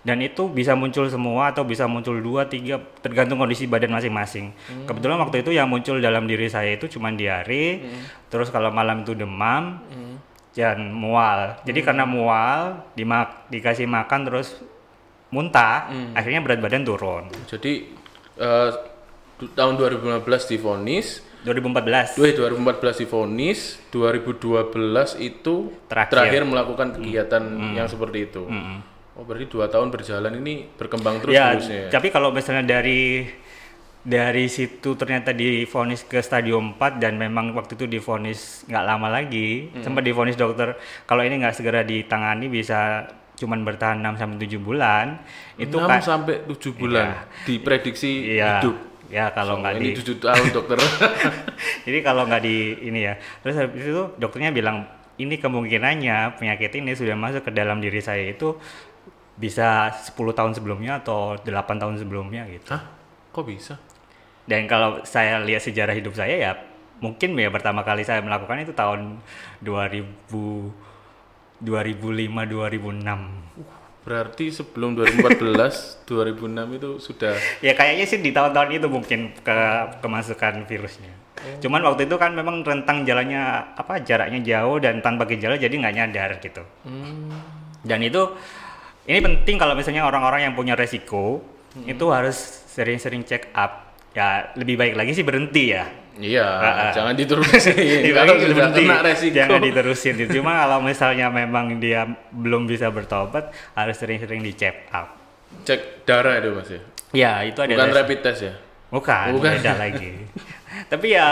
dan 0.00 0.16
itu 0.18 0.48
bisa 0.48 0.72
muncul 0.72 1.04
semua 1.06 1.52
atau 1.52 1.60
bisa 1.60 1.84
muncul 1.84 2.16
dua 2.16 2.48
tiga 2.48 2.80
tergantung 2.98 3.36
kondisi 3.36 3.68
badan 3.68 3.92
masing-masing. 3.92 4.48
Hmm. 4.56 4.88
Kebetulan 4.88 5.20
waktu 5.20 5.44
itu 5.44 5.52
yang 5.52 5.68
muncul 5.68 6.00
dalam 6.00 6.24
diri 6.24 6.48
saya 6.48 6.72
itu 6.72 6.88
cuma 6.88 7.12
diare, 7.12 7.84
Hmm. 7.84 8.00
terus 8.32 8.48
kalau 8.48 8.72
malam 8.72 9.04
itu 9.04 9.12
demam, 9.12 9.76
dan 10.50 10.90
mual. 10.90 11.56
Jadi 11.62 11.80
karena 11.80 12.02
mual, 12.02 12.84
dimak 12.92 13.46
dikasih 13.46 13.86
makan 13.86 14.20
terus 14.24 14.58
muntah, 15.28 15.86
Hmm. 15.86 16.10
akhirnya 16.12 16.40
berat 16.40 16.58
badan 16.58 16.82
turun. 16.82 17.24
Jadi 17.46 17.86
du- 19.36 19.52
tahun 19.52 19.74
2015 19.74 20.44
divonis, 20.46 21.22
2014. 21.40 22.18
Wih, 22.18 22.34
2014 22.34 22.98
divonis, 22.98 23.78
2012 23.88 25.16
itu 25.16 25.72
Terakhir. 25.86 26.44
melakukan 26.44 26.92
kegiatan 26.92 27.42
yang 27.72 27.86
seperti 27.86 28.28
itu. 28.28 28.44
Mm-mm. 28.44 28.78
Oh, 29.12 29.24
berarti 29.24 29.46
dua 29.46 29.68
tahun 29.68 29.88
berjalan 29.88 30.32
ini 30.34 30.64
berkembang 30.74 31.20
terus 31.20 31.32
ya, 31.32 31.52
terusnya. 31.52 31.80
ya? 31.82 31.88
tapi 31.90 32.08
kalau 32.08 32.32
misalnya 32.32 32.64
dari 32.64 33.28
dari 34.00 34.48
situ 34.48 34.96
ternyata 34.96 35.36
divonis 35.36 36.08
ke 36.08 36.24
stadium 36.24 36.72
4 36.80 36.96
dan 36.96 37.20
memang 37.20 37.52
waktu 37.52 37.76
itu 37.76 37.84
divonis 37.84 38.64
nggak 38.64 38.84
lama 38.84 39.12
lagi, 39.12 39.68
Hmm. 39.68 39.84
sempat 39.84 40.02
divonis 40.08 40.40
dokter 40.40 40.72
kalau 41.04 41.20
ini 41.20 41.36
nggak 41.44 41.52
segera 41.60 41.84
ditangani 41.84 42.48
bisa 42.48 43.04
cuman 43.36 43.60
bertahan 43.64 44.00
6 44.00 44.16
sampai 44.16 44.36
7 44.40 44.60
bulan. 44.60 45.20
Itu 45.60 45.80
6 45.80 45.88
kan 45.88 46.00
sampai 46.00 46.48
7 46.48 46.72
bulan 46.72 47.28
diprediksi 47.44 48.40
iya. 48.40 48.64
hidup. 48.64 48.76
Ya 49.10 49.28
kalau 49.36 49.60
nggak 49.60 49.76
ini 49.76 49.92
di 49.92 50.00
7 50.00 50.16
tahun 50.16 50.46
dokter. 50.48 50.78
Jadi 51.84 51.98
kalau 52.00 52.24
nggak 52.24 52.40
di 52.40 52.56
ini 52.88 53.04
ya, 53.04 53.20
terus 53.44 53.60
habis 53.60 53.84
itu 53.84 54.16
dokternya 54.16 54.48
bilang 54.54 54.88
ini 55.20 55.36
kemungkinannya 55.36 56.40
penyakit 56.40 56.72
ini 56.80 56.96
sudah 56.96 57.12
masuk 57.20 57.44
ke 57.44 57.52
dalam 57.52 57.84
diri 57.84 58.00
saya 58.00 58.24
itu 58.32 58.56
bisa 59.36 59.92
10 59.92 60.16
tahun 60.16 60.52
sebelumnya 60.56 61.04
atau 61.04 61.36
8 61.36 61.80
tahun 61.80 62.00
sebelumnya 62.00 62.48
gitu. 62.48 62.72
Hah? 62.72 62.84
Kok 63.32 63.44
bisa? 63.44 63.76
Dan 64.50 64.66
kalau 64.66 65.06
saya 65.06 65.38
lihat 65.38 65.62
sejarah 65.62 65.94
hidup 65.94 66.18
saya 66.18 66.34
ya 66.34 66.52
mungkin 66.98 67.38
ya 67.38 67.48
pertama 67.54 67.86
kali 67.86 68.02
saya 68.02 68.18
melakukan 68.20 68.66
itu 68.66 68.74
tahun 68.74 69.22
2000 69.62 70.90
2005 71.62 72.50
2006. 72.50 74.00
Berarti 74.00 74.48
sebelum 74.48 74.96
2014, 74.96 76.08
2006 76.08 76.72
itu 76.80 76.90
sudah 76.98 77.36
Ya 77.60 77.76
kayaknya 77.76 78.08
sih 78.08 78.18
di 78.18 78.32
tahun-tahun 78.32 78.80
itu 78.80 78.88
mungkin 78.88 79.36
ke 79.38 79.58
kemasukan 80.00 80.64
virusnya. 80.64 81.12
Cuman 81.60 81.80
waktu 81.84 82.04
itu 82.08 82.16
kan 82.20 82.32
memang 82.36 82.64
rentang 82.64 83.04
jalannya 83.04 83.76
apa 83.76 84.00
jaraknya 84.04 84.40
jauh 84.44 84.76
dan 84.80 85.00
tanpa 85.00 85.24
gejala 85.28 85.56
jadi 85.56 85.72
nggak 85.72 85.94
nyadar 85.96 86.30
gitu. 86.40 86.64
Dan 87.84 88.00
itu 88.04 88.22
ini 89.08 89.20
penting 89.20 89.56
kalau 89.56 89.76
misalnya 89.76 90.04
orang-orang 90.04 90.48
yang 90.48 90.54
punya 90.56 90.76
resiko 90.76 91.44
itu 91.84 92.04
harus 92.12 92.36
sering-sering 92.72 93.24
check 93.24 93.52
up. 93.52 93.89
Ya 94.10 94.50
lebih 94.58 94.74
baik 94.74 94.94
lagi 94.98 95.14
sih 95.14 95.22
berhenti 95.22 95.70
ya. 95.70 95.86
Iya, 96.20 96.44
ah. 96.44 96.92
jangan 96.92 97.16
diterusin. 97.20 97.72
Kalau 98.12 98.36
sudah 98.36 98.56
berhenti, 98.56 98.82
kena 98.84 99.00
resiko. 99.00 99.34
jangan 99.40 99.60
diterusin. 99.64 100.14
Cuma 100.28 100.52
kalau 100.66 100.78
misalnya 100.84 101.26
memang 101.32 101.80
dia 101.80 102.04
belum 102.28 102.68
bisa 102.68 102.92
bertobat 102.92 103.48
harus 103.72 103.96
sering-sering 103.96 104.44
di 104.44 104.52
check 104.52 104.90
up. 104.92 105.16
Cek 105.64 106.04
darah 106.04 106.36
itu 106.38 106.50
Mas 106.52 106.68
ya. 106.68 106.80
Ya 107.10 107.32
itu 107.42 107.58
ada 107.58 107.72
Bukan 107.72 107.90
rapid 107.90 108.18
test 108.22 108.40
ya. 108.46 108.54
Bukan, 108.90 109.26
Bukan. 109.38 109.50
beda 109.58 109.72
lagi. 109.78 110.12
Tapi 110.92 111.06
ya 111.14 111.28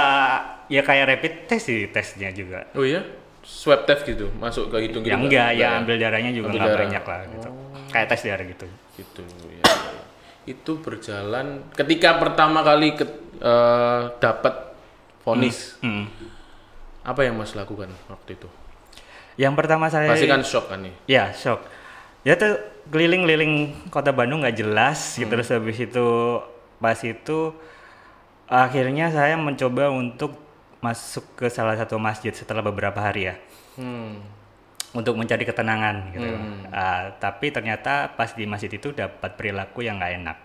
ya 0.66 0.82
kayak 0.82 1.04
rapid 1.10 1.34
test 1.46 1.68
sih 1.68 1.86
tesnya 1.90 2.30
juga. 2.32 2.66
Oh 2.74 2.82
iya? 2.86 3.02
Swab 3.44 3.84
test 3.88 4.04
gitu, 4.04 4.28
masuk 4.36 4.68
ke 4.68 4.88
hidung 4.88 5.00
gitu. 5.04 5.12
Ya 5.12 5.16
nggak? 5.16 5.24
enggak, 5.28 5.50
ya 5.56 5.68
ambil 5.80 5.96
darahnya 5.96 6.32
juga 6.36 6.52
Ambil 6.52 6.60
nggak 6.60 6.72
darah. 6.72 6.82
banyak 6.84 7.04
lah 7.04 7.20
gitu. 7.32 7.48
Kayak 7.88 8.06
tes 8.12 8.20
darah 8.24 8.46
gitu. 8.46 8.66
Gitu 8.98 9.20
ya. 9.24 9.37
Itu 10.48 10.80
berjalan 10.80 11.68
ketika 11.76 12.16
pertama 12.16 12.64
kali 12.64 12.96
ke, 12.96 13.04
eh, 13.36 14.02
dapat 14.16 14.72
vonis. 15.20 15.76
Hmm. 15.84 16.08
Apa 17.04 17.28
yang 17.28 17.36
Mas 17.36 17.52
lakukan 17.52 17.92
waktu 18.08 18.40
itu? 18.40 18.48
Yang 19.36 19.54
pertama 19.54 19.92
saya 19.92 20.08
Pasti 20.08 20.26
kan 20.26 20.40
shock 20.40 20.72
kan 20.72 20.80
nih. 20.82 20.94
ya 21.04 21.30
shock. 21.36 21.60
Ya 22.24 22.34
tuh 22.34 22.58
keliling-keliling 22.88 23.86
kota 23.92 24.10
Bandung 24.10 24.40
nggak 24.42 24.56
jelas 24.56 25.20
gitu 25.20 25.28
terus 25.28 25.52
habis 25.52 25.78
itu 25.78 26.06
pas 26.80 26.98
itu 27.04 27.52
akhirnya 28.48 29.12
saya 29.12 29.36
mencoba 29.36 29.92
untuk 29.92 30.34
masuk 30.80 31.36
ke 31.36 31.46
salah 31.52 31.76
satu 31.76 32.00
masjid 32.00 32.32
setelah 32.32 32.64
beberapa 32.64 32.98
hari 32.98 33.30
ya. 33.30 33.34
Hmm. 33.76 34.37
Untuk 34.96 35.14
mencari 35.20 35.44
ketenangan 35.44 36.16
gitu. 36.16 36.28
Ah, 36.72 37.12
tapi 37.20 37.52
ternyata 37.52 38.12
pas 38.16 38.32
di 38.32 38.48
masjid 38.48 38.72
itu 38.72 38.92
dapat 38.96 39.36
perilaku 39.36 39.84
yang 39.84 40.00
nggak 40.00 40.14
enak. 40.24 40.38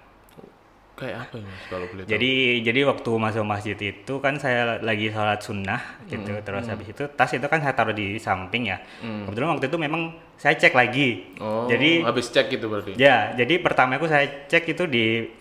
Kayak 0.94 1.26
apa 1.26 1.42
ya 1.42 1.46
Mas 1.50 1.66
kalau 1.74 1.86
boleh 1.90 2.04
tahu? 2.06 2.12
Jadi 2.14 2.32
jadi 2.62 2.80
waktu 2.86 3.12
masuk 3.18 3.46
masjid 3.50 3.74
itu 3.74 4.14
kan 4.22 4.38
saya 4.38 4.78
lagi 4.78 5.10
sholat 5.10 5.42
sunnah 5.42 5.82
gitu. 6.06 6.38
Terus 6.46 6.70
habis 6.70 6.88
itu 6.94 7.04
tas 7.18 7.34
itu 7.34 7.48
kan 7.50 7.66
saya 7.66 7.74
taruh 7.74 7.98
di 7.98 8.22
samping 8.22 8.70
ya. 8.70 8.78
Kebetulan 9.02 9.58
waktu 9.58 9.74
itu 9.74 9.78
memang 9.82 10.14
saya 10.38 10.54
cek 10.54 10.78
lagi. 10.78 11.34
Oh, 11.42 11.66
jadi 11.66 12.06
habis 12.06 12.30
cek 12.30 12.46
gitu 12.54 12.70
berarti. 12.70 12.94
ya 12.94 13.34
jadi 13.34 13.58
pertama 13.58 13.98
aku 13.98 14.06
saya 14.06 14.46
cek 14.46 14.70
itu 14.70 14.86
di 14.86 15.34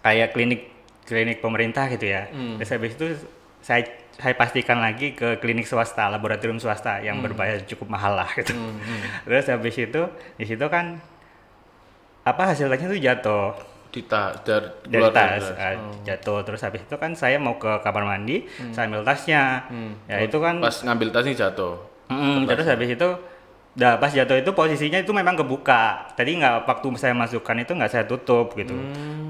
kayak 0.00 0.32
klinik 0.32 0.72
klinik 1.04 1.44
pemerintah 1.44 1.84
gitu 1.92 2.08
ya. 2.08 2.32
Terus 2.32 2.70
habis 2.72 2.96
itu 2.96 3.06
saya 3.60 3.84
saya 4.20 4.36
pastikan 4.36 4.78
lagi 4.78 5.16
ke 5.16 5.40
klinik 5.40 5.64
swasta, 5.64 6.12
laboratorium 6.12 6.60
swasta 6.60 7.00
yang 7.00 7.24
berbayar 7.24 7.64
cukup 7.64 7.88
mahal 7.88 8.12
lah 8.14 8.28
gitu. 8.36 8.52
Terus 9.24 9.48
habis 9.48 9.74
itu 9.74 10.02
di 10.36 10.44
situ 10.44 10.66
kan 10.68 11.00
apa 12.22 12.52
hasilnya 12.52 12.76
itu 12.76 13.00
jatuh. 13.00 13.56
Di 13.90 14.06
ta, 14.06 14.30
dar, 14.46 14.78
dari 14.86 15.02
keluar 15.02 15.10
tas 15.10 15.50
dari 15.50 15.74
ah, 15.74 15.82
Oh. 15.82 15.98
jatuh. 16.06 16.38
Terus 16.46 16.60
habis 16.62 16.84
itu 16.86 16.94
kan 16.94 17.10
saya 17.16 17.42
mau 17.42 17.58
ke 17.58 17.82
kamar 17.82 18.06
mandi 18.06 18.46
saya 18.70 18.86
ambil 18.86 19.02
tasnya. 19.02 19.66
Ya 20.06 20.22
itu 20.22 20.38
kan 20.38 20.62
Pas 20.62 20.76
ngambil 20.86 21.08
tas 21.10 21.26
ini 21.26 21.34
jatuh. 21.34 21.74
Mm, 22.06 22.46
terus 22.46 22.66
habis 22.70 22.90
itu 22.94 23.08
dah 23.80 23.96
pas 23.96 24.12
jatuh 24.12 24.36
itu 24.36 24.52
posisinya 24.52 25.00
itu 25.00 25.08
memang 25.10 25.32
kebuka 25.34 26.12
tadi 26.12 26.36
nggak 26.36 26.68
waktu 26.68 26.86
saya 27.00 27.16
masukkan 27.16 27.56
itu 27.56 27.72
nggak 27.72 27.88
saya 27.88 28.04
tutup 28.04 28.52
gitu 28.52 28.76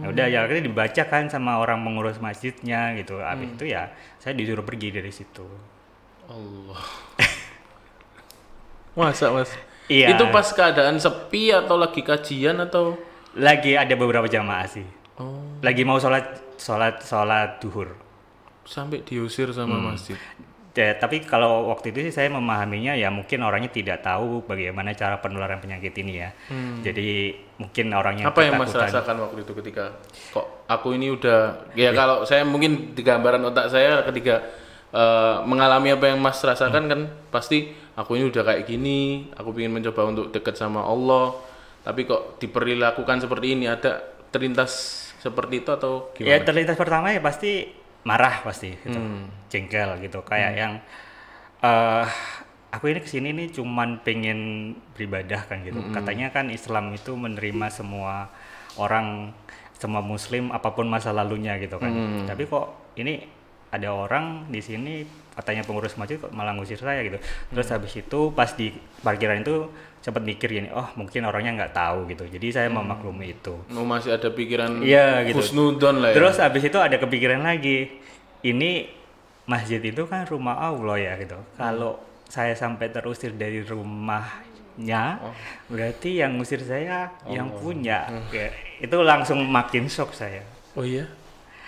Ya 0.00 0.09
udah 0.09 0.26
ya 0.26 0.38
akhirnya 0.42 0.64
dibaca 0.64 1.02
kan 1.07 1.28
sama 1.28 1.61
orang 1.61 1.78
pengurus 1.80 2.19
masjidnya 2.19 2.97
gitu 2.97 3.21
habis 3.21 3.52
itu 3.52 3.69
ya 3.69 3.92
saya 4.19 4.33
disuruh 4.33 4.64
pergi 4.64 4.90
dari 4.90 5.12
situ 5.12 5.45
Allah. 6.26 6.83
Masa 8.99 9.30
Mas? 9.30 9.54
Iya. 9.87 10.14
Itu 10.14 10.30
pas 10.30 10.47
keadaan 10.47 10.99
sepi 10.99 11.50
atau 11.50 11.75
lagi 11.75 12.00
kajian 12.00 12.59
atau 12.61 12.95
lagi 13.35 13.75
ada 13.75 13.95
beberapa 13.95 14.26
jamaah 14.26 14.66
sih 14.66 14.87
Oh, 15.14 15.45
lagi 15.61 15.85
mau 15.85 16.00
sholat 16.00 16.57
sholat 16.57 17.04
sholat 17.04 17.61
duhur 17.61 17.92
sampai 18.64 19.04
diusir 19.04 19.52
sama 19.52 19.76
Hmm. 19.76 19.92
masjid. 19.92 20.16
Ya, 20.70 20.94
tapi 20.94 21.26
kalau 21.26 21.66
waktu 21.66 21.90
itu 21.90 22.06
sih 22.06 22.14
saya 22.14 22.30
memahaminya 22.30 22.94
ya 22.94 23.10
mungkin 23.10 23.42
orangnya 23.42 23.74
tidak 23.74 24.06
tahu 24.06 24.46
bagaimana 24.46 24.94
cara 24.94 25.18
penularan 25.18 25.58
penyakit 25.58 25.90
ini 25.98 26.22
ya. 26.22 26.30
Jadi 26.86 27.34
mungkin 27.58 27.90
orangnya 27.90 28.30
Apa 28.30 28.46
yang 28.46 28.54
Mas 28.54 28.70
rasakan 28.70 29.18
waktu 29.18 29.42
itu 29.42 29.52
ketika 29.58 29.98
kok 30.30 30.64
aku 30.70 30.94
ini 30.94 31.10
udah 31.10 31.68
ya 31.74 31.90
kalau 31.90 32.22
saya 32.22 32.46
mungkin 32.46 32.94
di 32.94 33.02
gambaran 33.02 33.42
otak 33.50 33.66
saya 33.66 34.06
ketika 34.06 34.46
eh, 34.94 35.36
mengalami 35.42 35.90
apa 35.90 36.06
yang 36.14 36.22
Mas 36.22 36.38
rasakan 36.38 36.86
kan 36.86 37.00
pasti 37.34 37.74
aku 37.98 38.16
ini 38.16 38.30
udah 38.30 38.42
kayak 38.46 38.62
gini, 38.64 39.28
aku 39.34 39.50
ingin 39.58 39.74
mencoba 39.74 40.06
untuk 40.08 40.30
dekat 40.32 40.54
sama 40.56 40.86
Allah, 40.86 41.34
tapi 41.82 42.06
kok 42.06 42.38
diperlakukan 42.40 43.26
seperti 43.26 43.58
ini? 43.58 43.66
Ada 43.68 44.00
terlintas 44.30 44.70
seperti 45.20 45.60
itu 45.66 45.70
atau 45.74 46.08
Ya 46.16 46.40
gimana? 46.40 46.46
terlintas 46.48 46.76
pertama 46.80 47.12
ya 47.12 47.20
pasti 47.20 47.79
marah 48.07 48.40
pasti 48.45 48.75
gitu. 48.80 48.99
Hmm. 48.99 49.28
Jengkel 49.52 50.00
gitu 50.04 50.25
kayak 50.25 50.52
yang 50.57 50.73
eh 51.61 52.09
aku 52.71 52.87
ini 52.88 53.02
ke 53.02 53.09
sini 53.11 53.35
nih 53.35 53.50
cuman 53.50 54.00
pengen 54.07 54.73
beribadah 54.95 55.45
kan 55.50 55.61
gitu. 55.66 55.83
Hmm. 55.83 55.92
Katanya 55.92 56.30
kan 56.30 56.49
Islam 56.49 56.95
itu 56.95 57.12
menerima 57.19 57.66
semua 57.69 58.30
orang 58.78 59.35
semua 59.80 60.04
muslim 60.04 60.52
apa 60.52 60.76
pun 60.76 60.87
masa 60.87 61.11
lalunya 61.11 61.59
gitu 61.59 61.80
kan. 61.80 61.90
Hmm. 61.90 62.25
Tapi 62.28 62.47
kok 62.47 62.95
ini 63.00 63.39
ada 63.70 63.88
orang 63.88 64.46
di 64.46 64.58
sini 64.58 65.06
katanya 65.30 65.62
pengurus 65.62 65.94
masjid 65.94 66.18
kok 66.18 66.30
malah 66.30 66.52
ngusir 66.52 66.76
saya 66.76 67.00
gitu. 67.00 67.16
Terus 67.48 67.66
Hmm. 67.66 67.74
habis 67.78 67.92
itu 67.96 68.20
pas 68.30 68.50
di 68.50 68.74
parkiran 69.00 69.40
itu 69.40 69.70
sempat 70.00 70.20
mikir 70.20 70.48
gini, 70.50 70.68
oh 70.70 70.90
mungkin 70.94 71.22
orangnya 71.22 71.54
nggak 71.56 71.72
tahu 71.72 72.08
gitu. 72.08 72.24
Jadi 72.26 72.46
saya 72.50 72.68
Hmm. 72.68 72.82
memaklumi 72.82 73.32
itu. 73.32 73.54
Oh, 73.70 73.84
masih 73.84 74.12
ada 74.12 74.28
pikiran 74.28 74.80
Iya, 74.80 75.22
gitu. 75.24 75.38
husnudon 75.38 76.00
lah 76.00 76.10
ya. 76.12 76.16
Terus 76.16 76.36
abis 76.36 76.62
itu 76.66 76.76
ada 76.76 76.96
kepikiran 76.96 77.40
lagi, 77.40 78.00
ini 78.42 78.90
masjid 79.44 79.78
itu 79.78 80.02
kan 80.04 80.24
rumah 80.24 80.56
Allah 80.56 80.96
ya 80.96 81.12
gitu. 81.16 81.36
Kalau 81.54 82.00
saya 82.26 82.52
sampai 82.52 82.88
terusir 82.88 83.32
dari 83.32 83.60
rumahnya, 83.60 85.20
berarti 85.66 86.20
yang 86.20 86.36
ngusir 86.36 86.60
saya 86.60 87.12
yang 87.26 87.50
punya. 87.54 88.08
Ya, 88.30 88.50
itu 88.78 88.96
langsung 89.00 89.42
makin 89.44 89.86
shock 89.86 90.12
saya. 90.12 90.42
Oh 90.74 90.82
iya. 90.82 91.06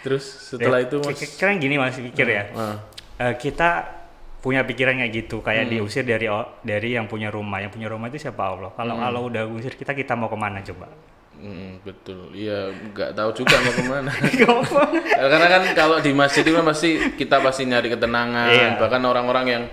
Terus 0.03 0.25
setelah 0.51 0.83
Ya, 0.83 0.87
itu 0.91 0.97
Mas 0.99 1.19
Sekarang 1.19 1.57
gini 1.57 1.79
mas 1.79 1.95
pikir 1.95 2.27
ya, 2.27 2.45
Ah. 2.53 2.77
Eh, 3.19 3.35
kita 3.39 4.03
punya 4.43 4.67
pikiran 4.67 4.99
kayak 4.99 5.13
gitu, 5.15 5.39
Hmm. 5.39 5.47
kayak 5.47 5.71
diusir 5.71 6.03
dari 6.03 6.27
dari 6.61 6.89
yang 6.93 7.07
punya 7.07 7.31
rumah. 7.31 7.63
Yang 7.63 7.79
punya 7.79 7.89
rumah 7.89 8.11
itu 8.11 8.19
siapa 8.19 8.43
Allah? 8.43 8.75
Kalau 8.75 8.99
Hmm. 8.99 9.07
Allah 9.07 9.23
udah 9.23 9.43
ngusir 9.47 9.79
kita, 9.79 9.95
kita 9.95 10.19
mau 10.19 10.27
ke 10.27 10.35
mana 10.35 10.59
coba? 10.61 10.91
Mm, 11.39 11.83
betul. 11.83 12.31
Iya, 12.31 12.71
nggak 12.71 13.15
tahu 13.15 13.31
juga 13.35 13.59
mau 13.59 13.73
ke 13.73 13.83
mana. 13.83 14.11
Ya, 14.39 15.27
Karena 15.27 15.47
kan 15.49 15.63
kalau 15.75 15.97
di 15.99 16.11
masjid 16.13 16.43
itu 16.43 16.51
kan 16.51 16.63
pasti 16.63 16.91
kita 17.15 17.39
pasti 17.39 17.63
nyari 17.65 17.91
ketenangan. 17.91 18.49
Iya. 18.49 18.69
Bahkan 18.79 19.03
orang-orang 19.03 19.47
yang 19.49 19.65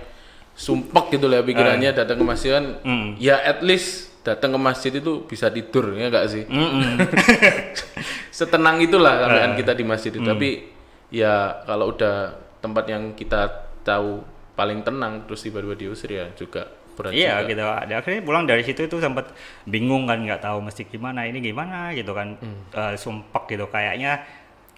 sumpek 0.50 1.14
gitu 1.14 1.26
lah 1.26 1.42
pikirannya 1.42 1.90
datang 1.90 2.18
ke 2.18 2.24
masjid 2.26 2.54
kan, 2.54 2.78
Mm. 2.82 3.18
ya 3.18 3.38
at 3.38 3.62
least 3.62 4.10
datang 4.20 4.50
ke 4.52 4.58
masjid 4.60 4.92
itu 4.92 5.24
bisa 5.24 5.46
tidur 5.48 5.94
ya 5.94 6.10
enggak 6.10 6.26
sih? 6.28 6.42
Mm-mm. 6.46 6.98
Setenang 8.30 8.78
itulah 8.78 9.20
sampean 9.20 9.52
kita 9.54 9.72
di 9.72 9.84
masjid 9.84 10.10
itu. 10.10 10.22
Tapi 10.22 10.48
ya 11.10 11.34
kalau 11.62 11.90
udah 11.90 12.32
tempat 12.58 12.84
yang 12.86 13.12
kita 13.12 13.50
tahu 13.82 14.22
paling 14.52 14.80
tenang 14.80 15.24
terus 15.24 15.40
tiba-tiba 15.40 15.74
diusir 15.74 16.10
ya 16.12 16.26
juga 16.32 16.68
berat 16.92 17.10
Iya 17.10 17.40
juga. 17.40 17.48
gitu. 17.48 17.64
Ada 17.64 17.94
akhirnya 17.96 18.22
pulang 18.22 18.44
dari 18.44 18.60
situ 18.60 18.80
itu 18.82 18.96
sempat 18.98 19.32
bingung 19.64 20.04
kan 20.04 20.20
nggak 20.20 20.40
tahu 20.40 20.60
mesti 20.60 20.84
gimana 20.84 21.24
ini 21.24 21.40
gimana 21.40 21.90
gitu 21.90 22.12
kan 22.12 22.36
Hmm. 22.36 22.68
Eh, 22.70 22.94
sumpek 22.94 23.50
gitu 23.50 23.66
kayaknya. 23.66 24.20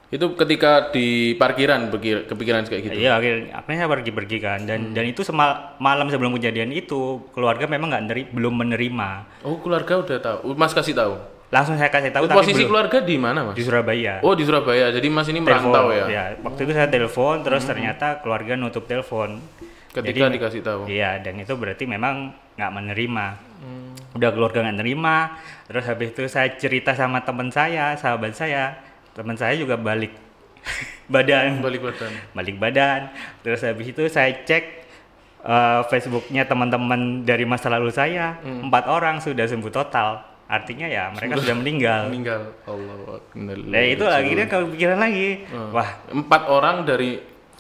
Itu 0.06 0.36
ketika 0.36 0.92
di 0.92 1.32
parkiran 1.34 1.88
kepikiran 1.88 2.68
kayak 2.68 2.82
gitu. 2.84 3.00
Iya 3.00 3.16
akhirnya, 3.16 3.56
akhirnya 3.56 3.78
saya 3.80 3.90
pergi-pergi 3.90 4.38
kan 4.38 4.60
dan 4.62 4.92
dan 4.92 5.08
itu 5.08 5.24
semal, 5.24 5.72
malam 5.80 6.06
sebelum 6.06 6.36
kejadian 6.36 6.68
itu 6.68 7.24
keluarga 7.32 7.64
memang 7.64 7.88
nggak 7.88 8.04
neri, 8.06 8.22
belum 8.28 8.54
menerima. 8.54 9.40
Oh, 9.40 9.56
keluarga 9.58 10.04
udah 10.04 10.18
tahu. 10.20 10.52
Mas 10.52 10.76
kasih 10.76 10.92
tahu. 10.92 11.16
Langsung 11.52 11.76
saya 11.76 11.92
kasih 11.92 12.08
tahu 12.08 12.24
tapi 12.24 12.38
Posisi 12.40 12.56
belum 12.58 12.68
keluarga 12.72 12.98
di 12.98 13.16
mana, 13.16 13.44
Mas? 13.44 13.54
di 13.54 13.60
Surabaya. 13.60 14.24
Oh, 14.24 14.32
di 14.32 14.40
Surabaya. 14.40 14.88
Jadi 14.88 15.04
Mas 15.06 15.28
ini 15.28 15.36
merantau 15.38 15.92
ya. 15.92 16.08
Hmm. 16.08 16.48
Waktu 16.48 16.60
itu 16.64 16.72
saya 16.72 16.88
telepon 16.88 17.44
terus 17.44 17.60
ternyata 17.62 18.24
keluarga 18.24 18.56
nutup 18.56 18.82
telepon. 18.82 19.36
Ketika 19.92 20.24
Jadi- 20.24 20.40
dikasih 20.40 20.60
tahu. 20.64 20.80
Iya, 20.88 21.20
dan 21.20 21.36
itu 21.36 21.52
berarti 21.52 21.84
memang 21.84 22.32
nggak 22.56 22.72
menerima. 22.72 23.26
Hmm. 23.60 23.92
Udah 24.12 24.32
keluarga 24.32 24.64
nggak 24.64 24.78
nerima, 24.80 25.36
terus 25.62 25.84
habis 25.84 26.08
itu 26.10 26.24
saya 26.26 26.56
cerita 26.56 26.92
sama 26.92 27.20
teman 27.20 27.48
saya, 27.48 27.92
sahabat 27.94 28.32
saya, 28.32 28.80
teman 29.12 29.36
saya 29.36 29.52
juga 29.52 29.76
balik 29.76 30.16
badan, 31.12 31.60
Balik 31.60 31.84
badan. 31.84 32.12
balik 32.32 32.56
badan. 32.56 33.00
Terus 33.42 33.60
habis 33.60 33.86
itu 33.86 34.02
saya 34.08 34.32
cek 34.40 34.64
eh, 35.42 35.80
Facebooknya 35.86 36.46
teman-teman 36.46 37.22
dari 37.22 37.44
masa 37.44 37.68
lalu 37.68 37.92
saya, 37.92 38.40
Hmm. 38.40 38.72
empat 38.72 38.88
orang 38.88 39.20
sudah 39.20 39.44
sembuh 39.44 39.68
total. 39.68 40.31
Artinya 40.52 40.84
ya 40.84 41.08
mereka 41.08 41.40
sudah 41.40 41.56
meninggal. 41.56 42.00
Meninggal. 42.12 42.40
Allah. 42.62 43.24
Nah 43.40 43.82
itu 43.82 44.04
lagi 44.04 44.30
dia 44.30 44.46
kepikiran 44.46 44.98
lagi. 45.00 45.48
Hmm. 45.48 45.72
Wah 45.72 45.88
Empat 46.06 46.42
orang 46.46 46.84
dari 46.84 47.16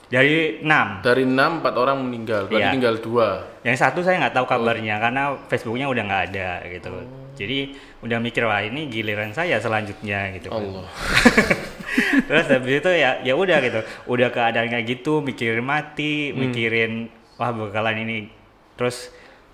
dari 0.06 0.60
enam. 0.60 1.00
dari 1.00 1.24
enam 1.24 1.64
empat 1.64 1.72
orang 1.74 1.96
meninggal. 1.98 2.44
Berarti 2.44 2.60
Iya. 2.62 2.70
tinggal 2.70 2.94
dua. 3.00 3.28
Yang 3.64 3.76
satu 3.80 4.04
saya 4.04 4.20
nggak 4.20 4.36
tahu 4.36 4.44
kabarnya 4.44 5.00
karena 5.00 5.22
Facebooknya 5.48 5.88
udah 5.88 6.02
nggak 6.04 6.22
ada 6.30 6.48
gitu. 6.68 6.92
Jadi 7.32 7.58
udah 8.00 8.20
mikir 8.20 8.44
wah 8.44 8.60
ini 8.60 8.86
giliran 8.86 9.32
saya 9.32 9.56
selanjutnya 9.56 10.36
gitu. 10.36 10.52
kan. 10.52 10.60
Allah. 10.60 10.84
Terus 12.28 12.46
habis 12.46 12.74
itu 12.78 12.90
ya 12.90 13.20
ya 13.20 13.32
udah 13.32 13.58
gitu. 13.60 13.80
Udah 14.04 14.28
keadaan 14.28 14.68
kayak 14.68 14.84
gitu, 14.86 15.20
mikirin 15.20 15.64
mati, 15.64 16.28
Hmm. 16.28 16.44
mikirin 16.44 16.92
wah 17.36 17.48
bakalan 17.50 17.96
ini. 17.98 18.28
Terus 18.74 19.08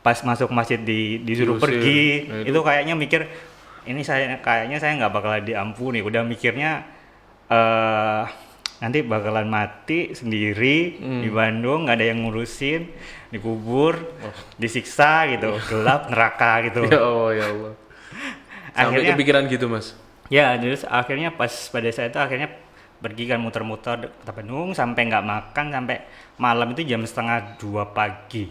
pas 0.09 0.17
masuk 0.25 0.49
masjid 0.51 0.81
di 0.81 1.21
disuruh 1.21 1.55
Diusir. 1.55 1.65
pergi, 1.69 2.03
Nah, 2.25 2.41
itu. 2.43 2.59
kayaknya 2.59 2.95
mikir 2.95 3.29
ini 3.85 4.01
saya 4.01 4.25
kayaknya 4.39 4.81
saya 4.81 4.97
nggak 4.97 5.13
bakalan 5.13 5.45
diampuni. 5.45 6.01
Udah 6.01 6.25
mikirnya 6.25 6.89
eh 7.47 8.25
nanti 8.79 9.03
bakalan 9.03 9.45
mati 9.47 10.13
sendiri 10.13 10.97
Hmm. 10.97 11.21
di 11.21 11.29
Bandung 11.29 11.85
nggak 11.85 11.97
ada 11.99 12.07
yang 12.07 12.23
ngurusin 12.23 12.89
dikubur 13.29 13.99
Oh. 14.23 14.33
disiksa 14.57 15.29
gitu 15.29 15.53
gelap 15.69 16.09
neraka 16.09 16.65
gitu 16.65 16.87
Ya 16.87 16.97
Allah 16.97 17.31
ya 17.31 17.45
Allah. 17.47 17.73
Sampai 18.71 18.81
akhirnya 18.95 19.13
kepikiran 19.13 19.43
gitu 19.47 19.67
mas. 19.67 19.93
Ya, 20.29 20.55
terus 20.55 20.85
akhirnya 20.85 21.29
pas 21.31 21.51
pada 21.69 21.89
saat 21.89 22.09
itu 22.09 22.21
akhirnya 22.21 22.49
pergi 22.99 23.25
kan 23.27 23.39
muter-muter 23.39 24.11
Kota 24.15 24.33
Bandung 24.33 24.71
sampai 24.73 25.07
nggak 25.07 25.25
makan 25.25 25.67
sampai 25.69 25.97
malam 26.37 26.71
itu 26.71 26.83
jam 26.85 27.03
setengah 27.03 27.57
dua 27.57 27.85
pagi. 27.87 28.47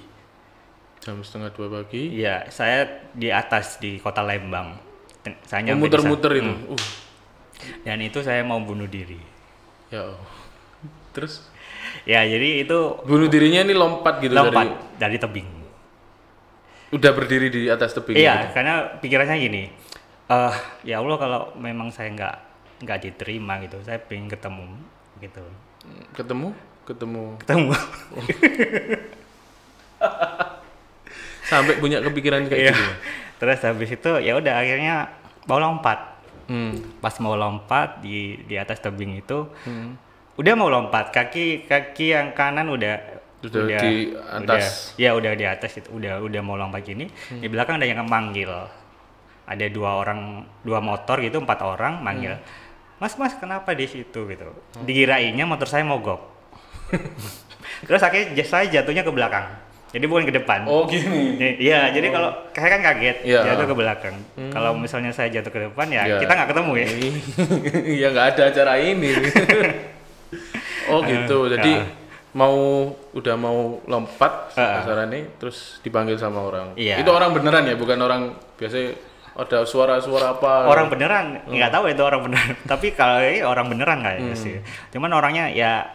Jam 1.00 1.22
setengah 1.22 1.54
dua 1.54 1.68
pagi. 1.82 2.20
Iya, 2.20 2.50
saya 2.50 3.10
di 3.13 3.30
atas 3.32 3.77
di 3.77 3.98
kota 3.98 4.22
Lembang. 4.22 4.75
Saya 5.44 5.62
Oh, 5.62 5.66
nyampe 5.72 5.88
muter-muter 5.88 6.32
itu. 6.39 6.51
Hmm. 6.51 6.74
Uh. 6.74 6.86
Dan 7.84 8.00
itu 8.00 8.20
saya 8.22 8.44
mau 8.44 8.60
bunuh 8.60 8.88
diri. 8.88 9.20
Ya 9.89 10.04
Allah. 10.04 10.30
Terus 11.16 11.48
Ya, 12.04 12.24
jadi 12.24 12.63
itu 12.63 12.77
bunuh 13.04 13.27
dirinya 13.27 13.63
ini 13.63 13.74
lompat 13.74 14.20
gitu 14.20 14.32
lompat 14.32 14.68
dari 15.00 15.00
dari 15.00 15.18
tebing. 15.18 15.50
udah 16.88 17.12
berdiri 17.12 17.51
di 17.51 17.62
atas 17.68 17.92
tebing. 17.92 18.16
Iya, 18.16 18.48
gitu. 18.48 18.51
karena 18.56 18.74
pikirannya 19.00 19.38
gini. 19.39 19.63
eh 20.27 20.56
ya 20.84 21.00
Allah 21.00 21.16
kalau 21.16 21.42
memang 21.56 21.92
saya 21.92 22.12
nggak 22.12 22.36
nggak 22.84 23.00
diterima 23.04 23.60
gitu, 23.63 23.80
saya 23.84 24.00
pengen 24.00 24.27
ketemu 24.27 24.68
gitu. 25.20 25.44
Ketemu, 26.16 26.51
ketemu. 26.84 27.24
Ketemu. 27.39 27.72
Sampai 31.48 31.75
punya 31.77 32.00
kepikiran 32.00 32.46
kayak 32.46 32.60
Iya. 32.60 32.72
gitu. 32.72 32.92
Terus 33.38 33.60
habis 33.62 33.89
itu 33.89 34.12
ya 34.20 34.34
udah 34.34 34.54
akhirnya 34.56 34.96
mau 35.46 35.58
lompat. 35.58 36.20
Hmm. 36.48 36.75
Pas 36.98 37.12
mau 37.20 37.34
lompat 37.34 38.00
di 38.00 38.39
di 38.44 38.56
atas 38.56 38.80
tebing 38.80 39.18
itu, 39.18 39.48
Hmm. 39.63 39.96
udah 40.36 40.54
mau 40.54 40.68
lompat 40.68 41.12
kaki 41.12 41.66
kaki 41.66 42.06
yang 42.10 42.27
kanan 42.32 42.68
udah 42.68 43.20
Udah 43.38 43.68
di 43.70 44.12
atas. 44.18 44.42
udah- 44.42 44.68
ya 44.98 45.10
udah 45.13 45.32
di 45.34 45.46
atas 45.46 45.72
itu 45.75 45.88
udah 45.89 46.20
udah 46.20 46.42
mau 46.42 46.56
lompat 46.56 46.84
gini. 46.84 47.06
Hmm. 47.06 47.39
Di 47.39 47.48
belakang 47.48 47.77
ada 47.77 47.86
yang 47.86 48.04
manggil. 48.04 48.50
Ada 49.44 49.68
dua 49.70 49.96
orang 49.98 50.44
dua 50.62 50.80
motor 50.80 51.20
gitu 51.20 51.39
empat 51.39 51.60
orang 51.62 52.00
manggil. 52.01 52.36
Hmm. 52.36 52.66
Mas 52.98 53.13
mas 53.13 53.36
kenapa 53.36 53.72
di 53.72 53.86
situ 53.86 54.25
gitu? 54.25 54.48
Dikirainnya 54.82 55.46
motor 55.46 55.70
saya 55.70 55.86
mogok. 55.86 56.20
Terus 57.88 58.01
akhirnya 58.01 58.42
saya 58.42 58.66
jatuhnya 58.68 59.04
ke 59.04 59.12
belakang. 59.12 59.46
Jadi 59.88 60.03
bukan 60.03 60.24
ke 60.24 60.36
depan. 60.36 60.67
Oh 60.67 60.84
gini. 60.84 61.39
Iya, 61.58 61.89
jadi 61.89 62.12
kalau 62.12 62.29
saya 62.51 62.70
kan 62.70 62.82
kaget 62.84 63.17
Iya. 63.24 63.41
jatuh 63.48 63.65
ke 63.65 63.75
belakang. 63.75 64.15
Kalau 64.51 64.75
misalnya 64.75 65.12
saya 65.12 65.32
jatuh 65.32 65.48
ke 65.48 65.60
depan 65.63 65.88
ya 65.88 66.03
Iya. 66.03 66.20
kita 66.20 66.32
nggak 66.34 66.50
ketemu 66.51 66.72
ya. 66.75 66.88
ya 67.88 68.08
nggak 68.13 68.27
ada 68.34 68.44
acara 68.48 68.74
ini. 68.77 69.12
oh 70.91 71.00
gitu. 71.01 71.38
Jadi 71.50 71.72
ya. 71.74 71.86
mau 72.36 72.56
udah 73.13 73.36
mau 73.36 73.79
lompat 73.84 74.53
Ah. 74.53 74.82
sasarannya 74.82 75.39
terus 75.39 75.79
dipanggil 75.79 76.15
sama 76.15 76.44
orang. 76.44 76.75
Iya. 76.75 77.00
Itu 77.00 77.10
orang 77.10 77.32
beneran 77.32 77.63
ya, 77.63 77.75
bukan 77.75 77.98
orang 77.98 78.22
biasa 78.60 78.91
ada 79.38 79.63
suara-suara 79.63 80.34
apa. 80.34 80.65
Orang 80.65 80.89
beneran 80.89 81.46
nggak 81.46 81.72
tahu 81.72 81.88
itu 81.88 82.01
orang 82.01 82.22
beneran. 82.25 82.53
Tapi 82.72 82.91
kalau 82.91 83.21
ini 83.21 83.39
orang 83.39 83.69
beneran 83.69 84.02
kayaknya 84.02 84.36
sih. 84.36 84.60
Cuman 84.91 85.13
orangnya 85.13 85.47
ya 85.47 85.88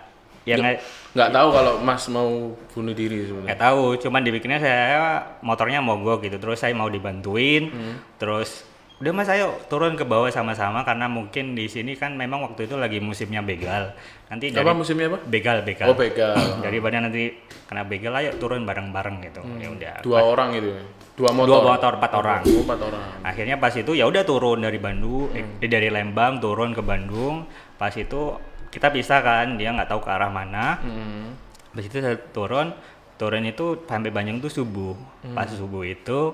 ya 0.42 0.56
nggak 0.56 0.80
nggak 1.12 1.30
tahu 1.30 1.48
kalau 1.50 1.74
Mas 1.78 2.08
mau 2.08 2.30
bunuh 2.68 2.92
diri 2.92 3.22
sebenarnya. 3.22 3.48
nggak 3.48 3.60
tahu. 3.60 3.84
Cuman 3.98 4.20
dibikinnya 4.20 4.56
saya 4.56 5.00
motornya 5.40 5.78
mogok 5.78 6.22
gitu. 6.22 6.36
Terus 6.36 6.56
saya 6.56 6.72
mau 6.72 6.88
dibantuin. 6.88 7.68
Terus 8.16 8.64
udah 8.96 9.10
mas 9.10 9.26
ayo 9.26 9.58
turun 9.66 9.92
ke 9.92 10.06
bawah 10.06 10.30
sama-sama 10.30 10.86
karena 10.86 11.10
mungkin 11.10 11.52
di 11.52 11.66
sini 11.66 11.98
kan 11.98 12.14
memang 12.14 12.38
waktu 12.44 12.64
itu 12.64 12.76
lagi 12.76 12.96
musimnya 12.96 13.42
begal. 13.42 13.90
Nanti 14.28 14.48
dari 14.48 14.62
Apa 14.62 14.72
musimnya 14.72 15.06
apa? 15.08 15.18
begal 15.20 15.60
begal. 15.60 15.90
Oh 15.90 15.98
begal. 15.98 16.38
daripada 16.64 17.02
nanti 17.02 17.34
kena 17.66 17.82
begal 17.82 18.14
ayo 18.14 18.30
turun 18.38 18.62
bareng-bareng 18.62 19.16
gitu 19.22 19.42
ya 19.58 19.68
udah 19.68 19.94
Dua 20.00 20.20
orang 20.22 20.54
itu. 20.54 20.70
ya? 20.70 20.82
Dua 21.12 21.28
motor. 21.28 21.48
dua 21.50 21.60
motor 21.66 21.92
empat 21.94 22.12
orang 22.14 22.40
Oh, 22.46 22.62
empat 22.62 22.80
orang. 22.80 23.04
akhirnya 23.20 23.56
pas 23.58 23.74
itu 23.74 23.92
ya 23.92 24.06
udah 24.06 24.22
turun 24.22 24.62
dari 24.62 24.78
Bandung 24.78 25.28
eh, 25.34 25.44
dari 25.62 25.90
Lembang 25.90 26.38
turun 26.38 26.70
ke 26.70 26.80
Bandung 26.80 27.44
pas 27.74 27.92
itu 27.92 28.38
kita 28.72 28.88
pisah 28.88 29.20
kan 29.20 29.60
dia 29.60 29.70
nggak 29.76 29.86
tahu 29.92 30.00
ke 30.00 30.10
arah 30.10 30.32
mana. 30.32 30.80
Hmm. 30.80 31.36
itu 31.76 32.00
saya 32.00 32.16
turun 32.32 32.72
turun 33.20 33.44
itu 33.44 33.84
sampai 33.84 34.08
Bandung 34.08 34.40
tuh 34.40 34.48
subuh. 34.48 34.96
Pas 35.36 35.46
subuh 35.46 35.84
itu 35.84 36.32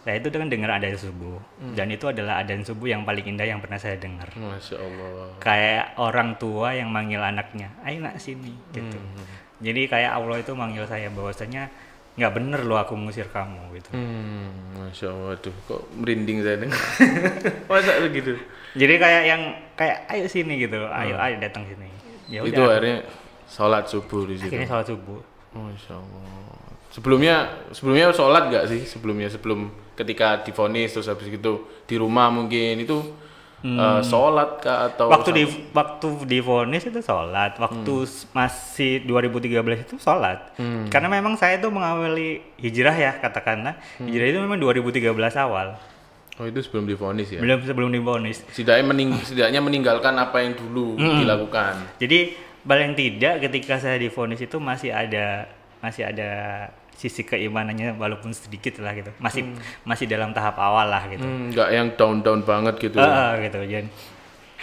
saya 0.00 0.16
itu 0.16 0.32
kan 0.32 0.48
dengar 0.48 0.76
adzan 0.76 0.96
subuh. 0.96 1.40
Dan 1.72 1.88
itu 1.92 2.04
adalah 2.08 2.40
adzan 2.44 2.64
subuh 2.64 2.88
yang 2.88 3.04
paling 3.08 3.24
indah 3.24 3.48
yang 3.48 3.60
pernah 3.64 3.80
saya 3.80 3.96
dengar. 3.96 4.28
Masya 4.36 4.76
Allah. 4.76 5.32
kayak 5.40 5.96
orang 5.96 6.36
tua 6.36 6.76
yang 6.76 6.92
manggil 6.92 7.20
anaknya 7.20 7.72
ayo 7.88 8.04
nak 8.04 8.20
sini 8.20 8.52
gitu. 8.76 9.00
Jadi 9.60 9.88
kayak 9.88 10.16
Allah 10.16 10.40
itu 10.40 10.52
manggil 10.56 10.84
saya 10.88 11.12
bahwasanya 11.12 11.68
nggak 12.16 12.32
bener 12.36 12.60
loh 12.66 12.76
aku 12.80 12.96
ngusir 12.96 13.28
kamu 13.32 13.80
gitu. 13.80 13.96
Hmm, 13.96 14.50
Masya 14.76 15.08
Allah, 15.08 15.36
aduh 15.40 15.54
kok 15.68 15.82
merinding 15.96 16.42
saya 16.42 16.56
dengar. 16.60 16.80
Masa 17.70 18.02
begitu? 18.02 18.34
Jadi 18.72 18.94
kayak 18.96 19.22
yang 19.24 19.42
kayak 19.74 19.96
ayo 20.08 20.24
sini 20.26 20.54
gitu 20.58 20.78
ayo 20.84 21.14
ayo 21.16 21.36
datang 21.38 21.64
sini 21.64 21.88
ya 22.26 22.40
itu 22.42 22.60
akhirnya 22.60 23.02
sholat 23.44 23.84
subuh 23.84 24.22
di 24.24 24.36
situ. 24.36 24.46
akhirnya 24.48 24.68
sholat 24.68 24.86
subuh 24.86 25.20
Masya 25.50 25.94
Allah. 25.94 26.62
Sebelumnya, 26.88 27.36
sebelumnya 27.70 28.10
sholat 28.10 28.46
nggak 28.46 28.64
sih? 28.66 28.82
Sebelumnya, 28.82 29.26
sebelum 29.26 29.66
ketika 29.94 30.38
difonis 30.40 30.90
terus 30.90 31.06
habis 31.06 31.26
itu 31.26 31.52
di 31.84 31.94
rumah 31.94 32.30
mungkin 32.30 32.78
itu 32.78 32.98
eh, 33.60 34.00
sholat 34.00 34.58
kah 34.58 34.88
atau 34.88 35.06
Hmm. 35.06 35.14
waktu 35.14 35.30
di 35.32 35.44
waktu 35.70 36.06
di 36.24 36.38
vonis 36.40 36.80
itu 36.82 36.96
sholat 37.00 37.58
waktu 37.58 37.92
Hmm. 37.92 38.30
masih 38.32 39.04
2013 39.04 39.84
itu 39.84 39.98
sholat 39.98 40.54
karena 40.86 41.08
memang 41.10 41.34
saya 41.34 41.58
itu 41.58 41.68
mengawali 41.68 42.40
hijrah 42.56 42.96
ya 42.96 43.12
katakanlah 43.18 43.76
Hmm. 43.98 44.06
hijrah 44.06 44.26
itu 44.28 44.38
memang 44.40 44.56
2013 44.56 45.12
awal 45.36 45.76
Oh 46.40 46.48
itu 46.48 46.64
sebelum 46.64 46.88
difonis 46.88 47.28
ya? 47.28 47.40
belum 47.44 47.60
sebelum 47.62 47.92
divonis 47.92 48.40
Setidaknya, 48.48 48.84
mening 48.88 49.12
setidaknya 49.20 49.60
meninggalkan 49.60 50.16
apa 50.16 50.40
yang 50.40 50.56
dulu 50.56 50.96
Hmm. 50.96 51.20
dilakukan. 51.20 52.00
Jadi 52.00 52.32
paling 52.64 52.96
tidak 52.96 53.44
ketika 53.44 53.76
saya 53.76 54.00
divonis 54.00 54.40
itu 54.40 54.56
masih 54.56 54.88
ada 54.88 55.44
masih 55.80 56.08
ada 56.08 56.30
sisi 56.96 57.24
keimanannya 57.24 57.96
walaupun 57.96 58.32
sedikit 58.32 58.80
lah 58.80 58.92
gitu. 58.92 59.12
Masih 59.20 59.52
masih 59.84 60.04
dalam 60.04 60.32
tahap 60.32 60.56
awal 60.56 60.88
lah 60.88 61.04
gitu. 61.08 61.24
Hmm, 61.24 61.52
nggak 61.52 61.68
yang 61.72 61.88
down-down 61.92 62.40
banget 62.44 62.76
gitu. 62.78 62.96
Ah, 63.00 63.32
ah, 63.32 63.40
gitu. 63.40 63.60
Dan, 63.64 63.88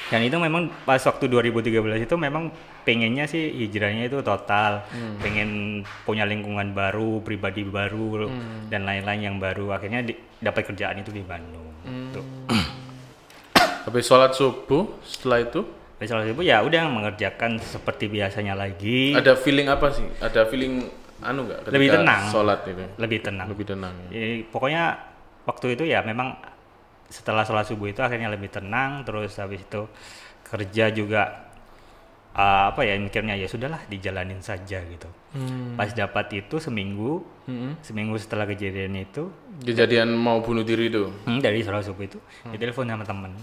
dan 0.09 0.21
itu 0.21 0.37
memang 0.37 0.69
pas 0.81 1.01
waktu 1.01 1.25
2013 1.25 2.05
itu 2.05 2.15
memang 2.17 2.49
pengennya 2.87 3.27
sih 3.27 3.51
hijrahnya 3.51 4.07
itu 4.07 4.23
total, 4.23 4.87
pengen 5.19 5.83
punya 6.07 6.23
lingkungan 6.23 6.71
baru, 6.71 7.19
pribadi 7.19 7.67
baru 7.67 8.31
dan 8.71 8.87
lain-lain 8.87 9.21
yang 9.21 9.37
baru. 9.37 9.75
Akhirnya 9.75 9.99
di- 10.01 10.15
dapat 10.39 10.63
kerjaan 10.63 10.95
itu 10.97 11.11
di 11.11 11.19
Bandung. 11.19 11.67
Tuh. 12.15 12.23
Habis 13.83 14.03
sholat 14.03 14.31
subuh, 14.31 14.87
setelah 15.03 15.39
itu 15.41 15.63
Tapi 15.97 16.05
salah 16.05 16.23
satu 16.23 16.45
ya 16.45 16.61
udah 16.61 16.87
mengerjakan 16.87 17.57
seperti 17.57 18.05
biasanya 18.05 18.53
lagi. 18.53 19.11
ada 19.11 19.33
feeling 19.33 19.65
apa 19.65 19.89
sih? 19.89 20.05
Ada 20.21 20.45
feeling 20.45 20.85
anu 21.19 21.49
nggak? 21.49 21.67
Lebih 21.67 21.89
tenang. 21.91 22.21
Sholat 22.29 22.59
itu. 22.63 22.85
lebih 22.95 23.19
tenang. 23.19 23.47
Lebih 23.49 23.65
tenang. 23.65 23.93
ya? 24.05 24.09
Jadi, 24.13 24.35
pokoknya 24.47 24.83
waktu 25.43 25.73
itu 25.73 25.83
ya 25.83 26.05
memang 26.05 26.37
setelah 27.09 27.41
sholat 27.41 27.65
subuh 27.65 27.89
itu 27.89 27.99
akhirnya 27.99 28.29
lebih 28.29 28.51
tenang 28.51 29.01
terus 29.03 29.39
habis 29.39 29.63
itu 29.63 29.87
kerja 30.43 30.91
juga 30.91 31.46
uh, 32.37 32.69
apa 32.69 32.81
ya 32.81 32.93
mikirnya 32.95 33.33
ya 33.33 33.45
sudahlah 33.45 33.81
dijalanin 33.85 34.39
saja 34.39 34.79
gitu. 34.79 35.09
Pas 35.73 35.91
dapat 35.91 36.29
itu 36.35 36.57
seminggu 36.57 37.25
seminggu 37.81 38.17
setelah 38.17 38.45
kejadian 38.45 38.97
itu 38.97 39.29
Kejadian 39.59 40.11
mau 40.11 40.39
bunuh 40.39 40.61
diri 40.61 40.87
itu. 40.87 41.09
hmm, 41.25 41.39
dari 41.39 41.61
sholat 41.61 41.81
subuh 41.83 42.05
itu 42.05 42.17
ditelepon 42.47 42.85
sama 42.85 43.03
temen. 43.03 43.33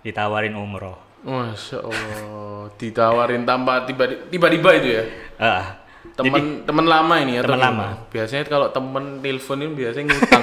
Ditawarin 0.00 0.56
umroh. 0.56 0.96
Masya 1.20 1.84
Allah, 1.84 2.72
ditawarin 2.74 3.44
tanpa 3.44 3.84
tiba- 3.84 4.24
tiba-tiba 4.32 4.70
itu 4.74 4.88
ya? 4.88 5.02
Ah, 5.36 5.79
temen 6.16 6.64
temen 6.64 6.84
lama 6.84 7.14
ini 7.16 7.36
ya 7.36 7.42
Temen 7.44 7.60
lama. 7.60 7.86
biasanya 8.08 8.44
kalau 8.44 8.68
temen 8.68 9.20
telepon 9.20 9.56
ini 9.60 9.72
biasanya 9.72 10.06
ngutang 10.10 10.42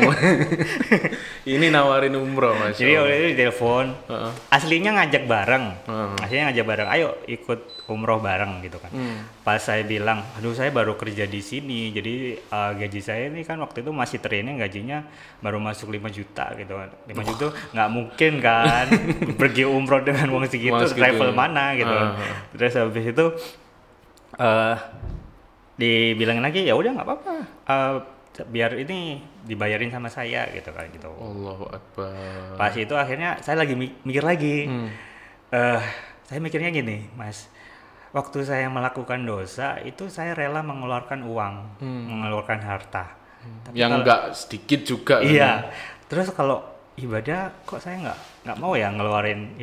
ini 1.53 1.67
nawarin 1.69 2.13
umroh 2.13 2.53
mas 2.53 2.75
Jadi 2.75 2.93
waktu 2.93 3.13
itu 3.13 3.27
ditelepon, 3.33 3.85
Heeh. 4.05 4.31
aslinya 4.49 4.91
ngajak 4.93 5.23
bareng, 5.25 5.65
Heeh. 5.85 6.09
aslinya 6.19 6.43
ngajak 6.49 6.65
bareng, 6.65 6.87
ayo 6.89 7.07
ikut 7.25 7.59
umroh 7.87 8.19
bareng 8.19 8.59
gitu 8.61 8.77
kan. 8.77 8.91
Hmm. 8.91 9.23
Pas 9.41 9.57
saya 9.57 9.81
bilang, 9.81 10.27
aduh 10.35 10.51
saya 10.51 10.69
baru 10.69 10.93
kerja 10.93 11.23
di 11.23 11.39
sini, 11.39 11.89
jadi 11.89 12.35
uh, 12.47 12.71
gaji 12.75 12.99
saya 12.99 13.31
ini 13.31 13.41
kan 13.41 13.57
waktu 13.57 13.79
itu 13.79 13.89
masih 13.89 14.19
training 14.19 14.59
gajinya 14.59 15.07
baru 15.39 15.57
masuk 15.57 15.87
5 15.89 16.03
juta 16.11 16.51
gitu 16.53 16.73
kan. 16.73 16.89
5 17.07 17.29
juta 17.29 17.45
nggak 17.71 17.89
mungkin 17.89 18.31
kan 18.39 18.85
pergi 19.41 19.63
umroh 19.63 20.01
dengan 20.01 20.27
uang 20.29 20.45
segitu, 20.45 20.83
travel 20.91 21.31
ya. 21.31 21.35
mana 21.35 21.65
gitu. 21.73 21.95
Ah. 21.95 22.13
Terus 22.51 22.73
habis 22.75 23.05
itu 23.07 23.25
eh 24.37 24.75
dibilangin 25.77 26.41
lagi 26.41 26.65
ya 26.65 26.73
udah 26.73 26.91
nggak 26.93 27.07
apa-apa, 27.07 27.33
eh, 27.69 27.95
biar 28.37 28.77
ini 28.77 29.17
dibayarin 29.45 29.89
sama 29.89 30.09
saya 30.09 30.45
gitu 30.51 30.69
kan 30.69 30.85
gitu. 30.89 31.09
Allahu 31.09 31.65
Akbar 31.69 32.53
Pas 32.53 32.73
itu 32.73 32.93
akhirnya 32.93 33.37
saya 33.41 33.57
lagi 33.57 33.73
mi- 33.73 33.97
mikir 34.03 34.21
lagi. 34.21 34.65
Hmm. 34.65 34.89
Eh, 35.49 35.81
saya 36.27 36.37
mikirnya 36.37 36.69
gini, 36.69 37.07
Mas. 37.13 37.49
Waktu 38.13 38.43
saya 38.43 38.67
melakukan 38.67 39.23
dosa 39.23 39.77
itu 39.81 40.09
saya 40.09 40.33
rela 40.33 40.61
mengeluarkan 40.61 41.21
uang, 41.23 41.55
mengeluarkan 41.81 42.59
harta. 42.61 43.13
Tapi 43.63 43.77
yang 43.77 43.93
enggak 44.01 44.33
sedikit 44.33 44.81
juga 44.83 45.21
kan. 45.21 45.29
Iya. 45.29 45.51
Terus 46.09 46.33
kalau 46.33 46.63
ibadah 46.97 47.53
kok 47.63 47.79
saya 47.79 48.01
nggak 48.01 48.19
nggak 48.43 48.57
mau 48.57 48.73
ya 48.73 48.89
ngeluarin 48.89 49.53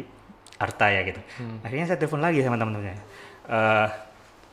harta 0.57 0.87
ya 0.89 1.03
gitu. 1.03 1.21
Hmm. 1.41 1.59
Akhirnya 1.67 1.87
saya 1.91 1.99
telepon 1.99 2.23
lagi 2.23 2.41
sama 2.43 2.57
teman-temannya. 2.57 2.97
Eh 3.51 3.89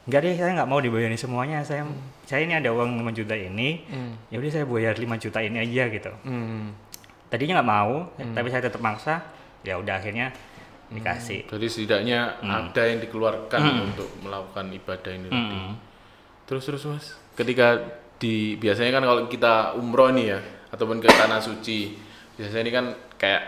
Enggak 0.02 0.20
deh, 0.24 0.34
saya 0.34 0.52
nggak 0.56 0.66
mau 0.66 0.80
dibayarin 0.80 1.14
semuanya. 1.16 1.62
Saya 1.62 1.86
saya 2.24 2.42
ini 2.42 2.54
ada 2.54 2.70
uang 2.70 2.98
5 2.98 3.14
juta 3.14 3.34
ini. 3.34 3.86
Hmm. 3.86 4.18
Ya 4.28 4.38
udah 4.38 4.52
saya 4.52 4.66
bayar 4.66 4.96
5 4.96 5.18
juta 5.18 5.40
ini 5.40 5.58
aja 5.58 5.84
gitu 5.88 6.12
Hmm. 6.24 6.74
tadinya 7.28 7.58
nggak 7.58 7.70
mau 7.70 8.12
tapi 8.36 8.48
saya 8.48 8.60
tetap 8.62 8.80
maksa 8.80 9.24
ya 9.62 9.80
udah 9.80 9.96
akhirnya 9.96 10.36
dikasih 10.90 11.48
jadi 11.48 11.64
setidaknya 11.66 12.20
Hmm. 12.44 12.52
ada 12.68 12.82
yang 12.84 13.00
dikeluarkan 13.00 13.62
untuk 13.88 14.12
melakukan 14.20 14.68
ibadah 14.68 15.12
ini 15.16 15.28
tadi. 15.32 15.56
Mm. 15.56 15.72
terus 16.44 16.68
terus 16.68 16.84
mas 16.84 17.06
ketika 17.32 17.80
di 18.20 18.60
biasanya 18.60 18.92
kan 18.92 19.04
kalau 19.06 19.24
kita 19.26 19.80
umroh 19.80 20.12
nih 20.12 20.28
ya 20.28 20.40
ataupun 20.70 21.00
ke 21.00 21.08
tanah 21.08 21.40
suci 21.40 21.96
biasanya 22.36 22.62
ini 22.62 22.72
kan 22.74 22.86
kayak 23.16 23.44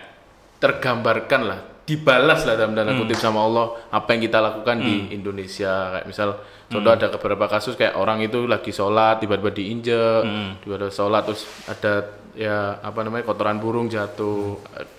tergambarkan 0.59 1.41
lah 1.43 1.59
dibalas 1.83 2.43
lah 2.43 2.55
dalam 2.55 2.71
Hmm. 2.71 2.79
tanda 2.79 2.93
kutip 2.95 3.17
sama 3.17 3.39
Allah 3.41 3.65
apa 3.89 4.07
yang 4.15 4.21
kita 4.23 4.39
lakukan 4.39 4.79
di 4.79 5.11
Indonesia 5.11 5.91
kayak 5.91 6.05
misal 6.05 6.39
contoh 6.65 6.89
Hmm. 6.89 6.97
ada 6.97 7.07
beberapa 7.11 7.45
kasus 7.45 7.75
kayak 7.75 7.93
orang 7.93 8.23
itu 8.23 8.47
lagi 8.47 8.71
sholat 8.71 9.19
tiba-tiba 9.19 9.51
diinjek 9.51 10.21
Hmm. 10.23 10.51
tiba-tiba 10.59 10.87
sholat 10.89 11.21
terus 11.23 11.43
ada 11.65 12.07
ya 12.33 12.79
apa 12.79 13.03
namanya 13.03 13.23
kotoran 13.23 13.59
burung 13.59 13.87
jatuh 13.87 14.57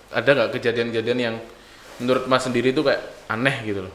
ada 0.09 0.29
nggak 0.31 0.49
kejadian-kejadian 0.53 1.19
yang 1.19 1.35
menurut 1.97 2.27
mas 2.27 2.43
sendiri 2.43 2.69
itu 2.69 2.79
kayak 2.79 3.01
aneh 3.27 3.65
gitu 3.65 3.81
loh 3.81 3.93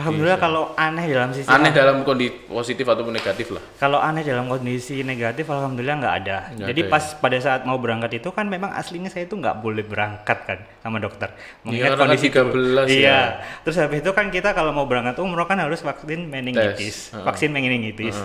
alhamdulillah 0.00 0.40
kalau 0.40 0.72
aneh 0.74 1.04
dalam 1.04 1.30
sisi 1.36 1.46
aneh 1.46 1.70
dalam 1.70 2.00
kondisi 2.02 2.48
positif 2.48 2.88
ataupun 2.88 3.12
negatif 3.12 3.52
lah. 3.52 3.62
Kalau 3.76 4.00
aneh 4.00 4.24
dalam 4.24 4.48
kondisi 4.48 5.04
negatif 5.04 5.44
alhamdulillah 5.52 5.96
nggak 6.00 6.14
ada. 6.24 6.36
Nggak 6.56 6.68
jadi 6.72 6.80
ada 6.80 6.88
ya? 6.88 6.92
pas 6.92 7.04
pada 7.20 7.38
saat 7.38 7.60
mau 7.68 7.76
berangkat 7.76 8.18
itu 8.18 8.32
kan 8.32 8.48
memang 8.48 8.72
aslinya 8.72 9.12
saya 9.12 9.28
itu 9.28 9.36
nggak 9.36 9.60
boleh 9.60 9.84
berangkat 9.84 10.38
kan 10.48 10.58
sama 10.80 10.96
dokter. 10.98 11.28
Mengingat 11.62 11.76
Iya, 11.76 11.84
karena 11.92 12.00
kan 12.00 12.08
kondisi 12.08 12.26
itu 12.26 12.40
13 12.40 12.86
ya. 12.88 12.96
iya. 12.96 13.20
Terus 13.62 13.76
habis 13.76 13.98
itu 14.00 14.10
kan 14.16 14.26
kita 14.32 14.56
kalau 14.56 14.72
mau 14.72 14.88
berangkat 14.88 15.20
umroh 15.20 15.44
kan 15.44 15.60
harus 15.60 15.84
vaksin 15.84 16.32
meningitis. 16.32 17.12
Heeh. 17.12 17.22
vaksin 17.22 17.52
meningitis. 17.52 18.16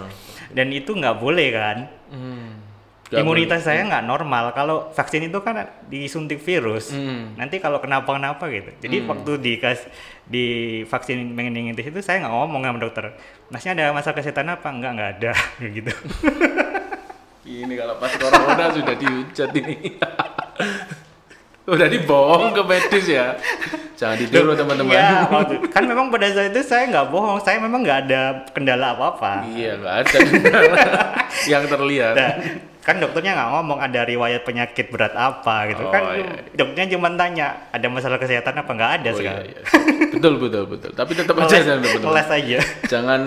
Dan 0.56 0.72
itu 0.72 0.96
nggak 0.96 1.20
boleh 1.20 1.48
kan? 1.52 1.78
Nggak 3.06 3.22
imunitas 3.22 3.62
saya 3.62 3.86
nggak 3.86 4.06
normal. 4.10 4.50
Kalau 4.58 4.90
vaksin 4.90 5.30
itu 5.30 5.38
kan 5.46 5.70
disuntik 5.86 6.42
virus. 6.42 6.90
Hmm. 6.90 7.38
nanti 7.38 7.62
kalau 7.62 7.78
kenapa-kenapa 7.78 8.50
gitu. 8.50 8.72
Jadi 8.82 9.06
waktu 9.06 9.32
dikas 9.38 9.86
di 10.26 10.46
vaksin 10.84 11.22
meningitis 11.30 11.86
itu 11.86 12.00
saya 12.00 12.20
nggak 12.20 12.34
ngomong 12.34 12.62
sama 12.62 12.80
dokter 12.80 13.06
masnya 13.48 13.72
ada 13.74 13.86
masalah 13.92 14.16
kesehatan 14.16 14.50
apa 14.50 14.68
enggak 14.68 14.92
nggak 14.92 15.12
ada 15.16 15.32
gitu 15.76 15.92
Ini 17.46 17.74
kalau 17.74 17.94
pas 17.96 18.10
corona 18.12 18.74
sudah 18.74 18.96
dihujat 18.96 19.54
ini. 19.54 20.02
udah 21.66 21.88
dibohong 21.88 22.50
ke 22.52 22.62
medis 22.64 23.06
ya. 23.08 23.38
Jangan 23.96 24.18
ditiru 24.18 24.54
teman-teman. 24.54 24.94
Waktu- 25.28 25.62
kan 25.68 25.82
memang 25.84 26.10
pada 26.10 26.26
saat 26.28 26.50
itu 26.50 26.62
saya 26.62 26.86
nggak 26.88 27.06
bohong 27.08 27.38
saya 27.40 27.58
memang 27.60 27.82
nggak 27.82 28.00
ada 28.06 28.22
kendala 28.50 28.94
apa-apa 28.94 29.46
Iya, 29.48 29.78
nggak 29.78 29.96
ada 29.96 30.18
yang 31.54 31.64
terlihat. 31.66 32.14
Nah, 32.14 32.32
kan 32.86 33.02
dokternya 33.02 33.34
nggak 33.34 33.50
ngomong 33.50 33.80
ada 33.82 34.06
riwayat 34.06 34.46
penyakit 34.46 34.94
berat 34.94 35.18
apa 35.18 35.74
gitu 35.74 35.90
Oh, 35.90 35.92
kan 35.92 36.04
iya, 36.14 36.22
iya. 36.22 36.54
dokternya 36.54 36.88
cuma 36.94 37.10
tanya 37.18 37.48
ada 37.74 37.88
masalah 37.90 38.22
kesehatan 38.22 38.54
apa 38.62 38.72
nggak 38.78 38.92
ada 39.02 39.10
Oh, 39.10 39.14
iya, 39.14 39.18
sekarang 39.18 39.46
iya. 39.50 39.62
Betul, 40.14 40.34
betul, 40.38 40.64
betul. 40.70 40.92
Tapi 40.94 41.12
tetap 41.18 41.36
aja 41.42 41.58
jangan 41.60 41.82
ngeles 41.82 42.30
aja 42.30 42.58
Jangan 42.86 43.22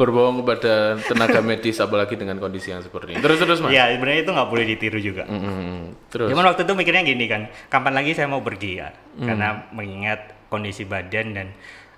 berbohong 0.00 0.40
kepada 0.40 0.96
tenaga 1.04 1.44
medis 1.44 1.76
apalagi 1.76 2.16
dengan 2.16 2.40
kondisi 2.40 2.72
yang 2.72 2.80
seperti 2.80 3.14
ini. 3.14 3.20
Terus 3.20 3.36
terus, 3.36 3.58
Mas. 3.60 3.68
Iya, 3.68 3.92
sebenarnya 3.92 4.20
itu 4.24 4.32
nggak 4.32 4.48
boleh 4.48 4.64
ditiru 4.64 4.96
juga. 4.96 5.28
Mm, 5.28 5.36
mm, 5.36 5.52
mm. 5.60 5.84
Terus. 6.08 6.28
Cuman 6.32 6.44
waktu 6.48 6.64
itu 6.64 6.72
mikirnya 6.72 7.02
gini 7.04 7.24
kan, 7.28 7.42
kapan 7.68 7.92
lagi 7.92 8.16
saya 8.16 8.32
mau 8.32 8.40
pergi 8.40 8.80
ya? 8.80 8.88
Hmm. 8.88 9.28
Karena 9.28 9.48
mengingat 9.76 10.48
kondisi 10.48 10.88
badan 10.88 11.36
dan 11.36 11.46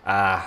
ah 0.02 0.42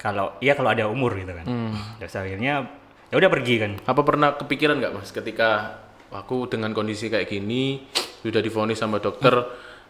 kalau 0.00 0.32
iya 0.40 0.56
kalau 0.56 0.72
ada 0.72 0.88
umur 0.88 1.12
gitu 1.12 1.36
kan. 1.36 1.44
Hmm. 1.44 1.76
Terus 2.00 2.16
akhirnya 2.16 2.72
ya 3.14 3.22
udah 3.22 3.30
pergi 3.30 3.54
kan. 3.62 3.72
Apa 3.86 4.02
pernah 4.02 4.34
kepikiran 4.34 4.82
nggak 4.82 4.92
mas 4.98 5.14
ketika 5.14 5.78
aku 6.10 6.50
dengan 6.50 6.74
kondisi 6.74 7.06
kayak 7.06 7.30
gini 7.30 7.86
sudah 8.26 8.42
divonis 8.42 8.82
sama 8.82 8.98
dokter 8.98 9.34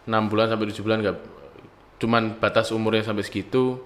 6 0.05 0.29
bulan 0.29 0.53
sampai 0.53 0.69
7 0.69 0.85
bulan 0.85 0.99
nggak 1.01 1.17
cuman 1.97 2.37
batas 2.37 2.69
umurnya 2.69 3.01
sampai 3.01 3.25
segitu 3.25 3.81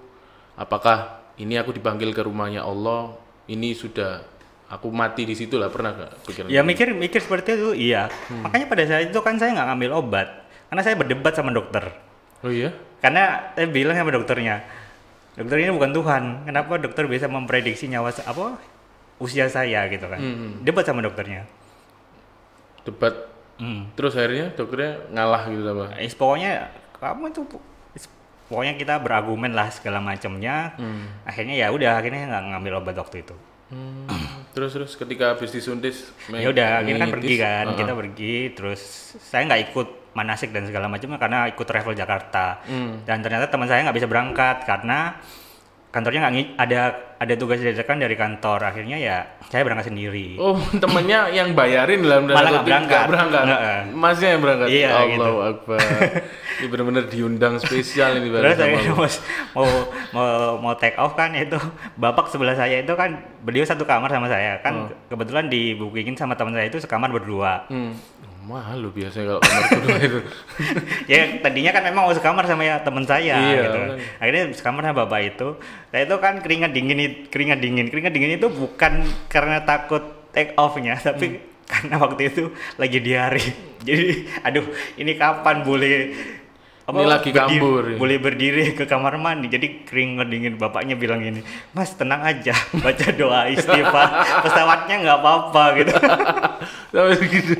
apakah 0.58 1.24
ini 1.40 1.56
aku 1.56 1.72
dipanggil 1.72 2.12
ke 2.12 2.20
rumahnya 2.20 2.66
Allah 2.66 3.16
ini 3.48 3.72
sudah 3.72 4.20
aku 4.68 4.92
mati 4.92 5.24
di 5.24 5.32
situ 5.32 5.56
lah 5.56 5.72
pernah 5.72 5.96
nggak 5.96 6.12
pikiran 6.26 6.48
Ya 6.52 6.60
mikir 6.60 6.92
mikir 6.92 7.20
seperti 7.24 7.56
itu 7.56 7.70
iya. 7.72 8.12
Hmm. 8.28 8.44
Makanya 8.44 8.66
pada 8.68 8.82
saat 8.84 9.08
itu 9.08 9.18
kan 9.24 9.40
saya 9.40 9.56
nggak 9.56 9.68
ngambil 9.72 9.90
obat 9.96 10.28
karena 10.70 10.82
saya 10.86 10.94
berdebat 10.94 11.32
sama 11.34 11.50
dokter. 11.50 11.90
oh 12.46 12.52
iya 12.52 12.70
Karena 13.00 13.56
saya 13.56 13.66
bilang 13.72 13.96
sama 13.96 14.12
dokternya, 14.12 14.60
dokter 15.32 15.56
ini 15.56 15.72
bukan 15.72 15.90
Tuhan. 15.96 16.22
Kenapa 16.44 16.76
dokter 16.76 17.08
bisa 17.08 17.26
memprediksi 17.26 17.88
nyawa 17.88 18.12
apa 18.12 18.60
usia 19.20 19.46
saya 19.46 19.86
gitu 19.92 20.08
kan? 20.08 20.18
Hmm. 20.18 20.64
Debat 20.64 20.82
sama 20.82 21.04
dokternya. 21.04 21.46
debat 22.80 23.12
Hmm. 23.60 23.92
terus 23.92 24.16
akhirnya 24.16 24.56
dokternya 24.56 25.12
ngalah 25.12 25.44
gitu 25.52 25.60
sama 25.60 25.92
Eh, 26.00 26.08
pokoknya 26.16 26.72
kamu 26.96 27.28
itu 27.28 27.40
pokoknya 28.48 28.74
kita 28.80 28.94
berargumen 29.04 29.52
lah 29.52 29.68
segala 29.68 30.00
macamnya. 30.00 30.74
Hmm. 30.80 31.06
Akhirnya 31.28 31.60
ya 31.60 31.68
udah 31.68 32.00
akhirnya 32.00 32.24
nggak 32.26 32.44
ngambil 32.56 32.72
obat 32.80 32.96
waktu 32.96 33.22
itu. 33.22 33.36
Hmm. 33.70 34.08
terus 34.56 34.74
terus 34.74 34.98
ketika 34.98 35.36
habis 35.36 35.54
disuntis 35.54 36.10
Ya 36.26 36.50
udah 36.50 36.82
akhirnya 36.82 37.06
kan 37.06 37.14
pergi 37.14 37.34
kan, 37.38 37.64
uh-uh. 37.70 37.78
kita 37.78 37.92
pergi 37.94 38.34
terus 38.56 38.80
saya 39.22 39.46
nggak 39.46 39.62
ikut 39.70 39.88
manasik 40.10 40.50
dan 40.50 40.66
segala 40.66 40.90
macamnya 40.90 41.22
karena 41.22 41.46
ikut 41.46 41.66
travel 41.68 41.94
Jakarta. 41.94 42.64
Hmm. 42.66 43.06
Dan 43.06 43.22
ternyata 43.22 43.46
teman 43.46 43.70
saya 43.70 43.86
nggak 43.86 43.96
bisa 44.00 44.08
berangkat 44.10 44.66
karena 44.66 45.20
kantornya 45.90 46.22
nggak 46.22 46.54
ada 46.54 46.80
ada 47.20 47.34
tugas 47.36 47.58
dadakan 47.60 48.00
dari 48.00 48.14
kantor. 48.16 48.72
Akhirnya 48.72 48.96
ya 48.96 49.16
saya 49.50 49.66
berangkat 49.66 49.90
sendiri. 49.90 50.38
Oh, 50.38 50.56
temennya 50.82 51.28
yang 51.34 51.52
bayarin 51.52 52.00
dalam 52.00 52.30
Malah 52.30 52.62
nggak 52.62 52.64
berangkat. 52.64 53.04
berangkat. 53.10 53.42
Nggak, 53.44 53.60
eh. 53.60 53.80
Masnya 53.92 54.28
yang 54.32 54.40
berangkat. 54.40 54.68
Iya, 54.70 54.88
Allahu 54.94 55.10
gitu. 55.10 55.32
Akbar. 55.42 55.80
ini 56.60 56.66
benar-benar 56.68 57.04
diundang 57.08 57.54
spesial 57.56 58.20
ini 58.20 58.28
Terus 58.28 58.52
bareng 58.52 58.56
saya 58.60 58.92
mau, 58.92 59.08
mau 59.56 59.68
mau 60.12 60.26
mau 60.60 60.74
take 60.76 60.96
off 61.00 61.16
kan 61.16 61.32
itu 61.32 61.56
bapak 61.96 62.28
sebelah 62.28 62.52
saya 62.52 62.84
itu 62.84 62.92
kan 62.92 63.16
beliau 63.40 63.64
satu 63.64 63.88
kamar 63.88 64.12
sama 64.12 64.28
saya 64.28 64.60
kan 64.60 64.92
kebetulan 65.08 65.48
di 65.48 65.72
bookingin 65.72 66.20
sama 66.20 66.36
teman 66.36 66.52
saya 66.52 66.68
itu 66.68 66.78
sekamar 66.78 67.08
berdua. 67.08 67.64
Hmm. 67.72 67.96
Mahal 68.50 68.76
loh 68.80 68.90
biasanya 68.90 69.26
kalau 69.28 69.40
kamar 69.40 69.62
kedua 69.70 69.98
itu. 70.00 70.18
ya 71.12 71.38
tadinya 71.38 71.70
kan 71.70 71.82
memang 71.86 72.02
mau 72.04 72.12
sekamar 72.12 72.44
sama 72.44 72.62
ya 72.62 72.82
teman 72.82 73.04
saya 73.04 73.38
Iya, 73.38 73.60
gitu. 73.62 73.78
kan. 73.78 73.88
Akhirnya 74.18 74.42
sekamar 74.50 74.82
sama 74.82 74.96
bapak 75.00 75.20
itu. 75.28 75.48
Saya 75.88 76.02
itu 76.02 76.16
kan 76.18 76.34
keringat 76.38 76.70
dingin 76.70 76.98
keringat 77.26 77.58
dingin. 77.58 77.86
Keringat 77.86 78.10
dingin 78.10 78.34
itu 78.34 78.50
bukan 78.50 78.92
karena 79.26 79.62
takut 79.62 80.02
take 80.30 80.52
off-nya, 80.54 80.98
tapi 80.98 81.26
Hmm. 81.30 81.38
karena 81.64 81.94
waktu 81.96 82.22
itu 82.26 82.42
lagi 82.74 82.98
diare. 82.98 83.44
Jadi 83.86 84.06
aduh, 84.40 84.66
ini 84.96 85.14
kapan 85.14 85.62
boleh 85.62 85.94
Ini 86.90 87.06
lagi 87.06 87.30
kabur, 87.30 87.86
ya. 87.86 87.96
boleh 87.96 88.18
berdiri 88.18 88.74
ke 88.74 88.82
kamar 88.82 89.14
mandi. 89.14 89.46
Jadi 89.46 89.86
keringat 89.86 90.26
dingin 90.26 90.58
bapaknya 90.58 90.98
bilang 90.98 91.22
gini, 91.22 91.38
"Mas, 91.70 91.94
tenang 91.94 92.18
aja, 92.18 92.50
baca 92.82 93.06
doa 93.14 93.46
istighfar. 93.46 94.10
Pesawatnya 94.42 94.98
nggak 94.98 95.18
apa-apa 95.18 95.62
gitu." 95.78 95.94
Sampai 96.90 97.14
segitu. 97.14 97.54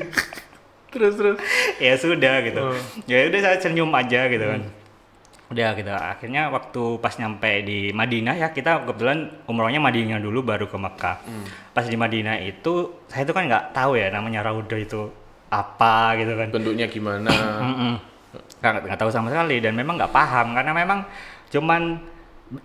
Terus 0.91 1.15
terus. 1.15 1.37
ya 1.77 1.95
sudah 1.95 2.35
gitu 2.41 2.61
Oh. 2.61 2.75
ya 3.05 3.25
udah 3.25 3.39
saya 3.41 3.57
senyum 3.57 3.89
aja 3.91 4.27
gitu 4.27 4.43
kan 4.43 4.61
udah 5.47 5.69
gitu 5.73 5.91
akhirnya 5.91 6.47
waktu 6.47 6.83
pas 6.97 7.11
nyampe 7.13 7.51
di 7.61 7.91
Madinah 7.91 8.35
ya 8.35 8.47
kita 8.49 8.83
kebetulan 8.83 9.43
umrohnya 9.45 9.79
Madinah 9.79 10.15
dulu 10.17 10.39
baru 10.41 10.63
ke 10.65 10.75
Mekah 10.75 11.17
pas 11.69 11.83
di 11.83 11.95
Madinah 11.95 12.39
itu 12.39 12.73
saya 13.05 13.23
tuh 13.23 13.31
kan 13.31 13.43
nggak 13.45 13.71
tahu 13.71 13.95
ya 13.95 14.07
namanya 14.09 14.43
Raudah 14.43 14.75
itu 14.77 15.11
apa 15.47 16.15
gitu 16.15 16.31
kan 16.33 16.47
Bentuknya 16.49 16.87
gimana? 16.87 17.27
Nggak 18.63 18.87
nggak 18.87 18.95
tahu 18.95 19.11
sama 19.11 19.27
sekali 19.27 19.59
dan 19.59 19.75
memang 19.75 19.99
nggak 19.99 20.07
paham 20.09 20.55
karena 20.55 20.71
memang 20.71 20.99
cuman 21.49 21.99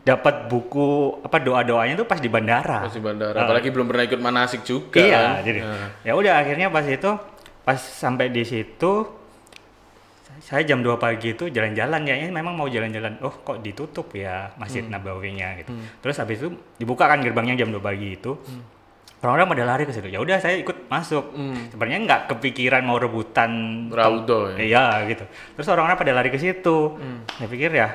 dapat 0.03 0.47
buku 0.47 0.87
apa 1.23 1.39
doa 1.39 1.63
doanya 1.63 1.95
tuh 1.97 2.07
pas 2.07 2.19
di 2.19 2.27
bandara 2.27 2.87
Pas 2.87 2.93
di 2.93 3.03
bandara. 3.03 3.35
Apalagi 3.41 3.71
belum 3.71 3.87
pernah 3.87 4.05
ikut 4.05 4.21
manasik 4.21 4.63
juga 4.63 4.99
iya 4.99 5.19
kan? 5.35 5.43
jadi 5.43 5.61
Nah. 5.61 5.89
ya 6.03 6.13
udah 6.13 6.35
akhirnya 6.37 6.69
pas 6.69 6.87
itu 6.87 7.11
pas 7.67 7.75
sampai 7.83 8.31
di 8.31 8.47
situ 8.47 8.93
saya 10.39 10.63
jam 10.63 10.85
2 10.85 11.01
pagi 11.01 11.35
itu 11.35 11.49
jalan-jalan 11.51 12.07
ya 12.07 12.15
ini 12.15 12.31
memang 12.31 12.55
mau 12.55 12.69
jalan-jalan 12.71 13.19
oh 13.25 13.43
kok 13.43 13.59
ditutup 13.65 14.13
ya 14.15 14.53
Masjid 14.61 14.85
Nabawinya? 14.85 15.57
gitu. 15.59 15.73
Terus 16.05 16.17
habis 16.21 16.39
itu 16.45 16.53
dibuka 16.77 17.09
kan 17.09 17.25
gerbangnya 17.25 17.59
jam 17.59 17.73
2 17.73 17.81
pagi 17.83 18.15
itu. 18.15 18.37
Orang-orang 19.25 19.49
pada 19.49 19.65
lari 19.65 19.83
ke 19.89 19.97
situ. 19.97 20.13
Ya 20.13 20.21
udah 20.21 20.37
saya 20.39 20.61
ikut 20.61 20.93
masuk. 20.93 21.33
Sebenarnya 21.73 21.99
nggak 22.05 22.21
kepikiran 22.37 22.85
mau 22.85 23.01
rebutan 23.01 23.51
Raudo 23.89 24.53
ya. 24.55 24.57
iya 24.61 24.87
gitu. 25.09 25.25
Terus 25.57 25.67
orang-orang 25.73 25.99
pada 25.99 26.13
lari 26.15 26.29
ke 26.31 26.39
situ. 26.39 27.01
Saya 27.35 27.49
pikir 27.49 27.73
ya 27.73 27.89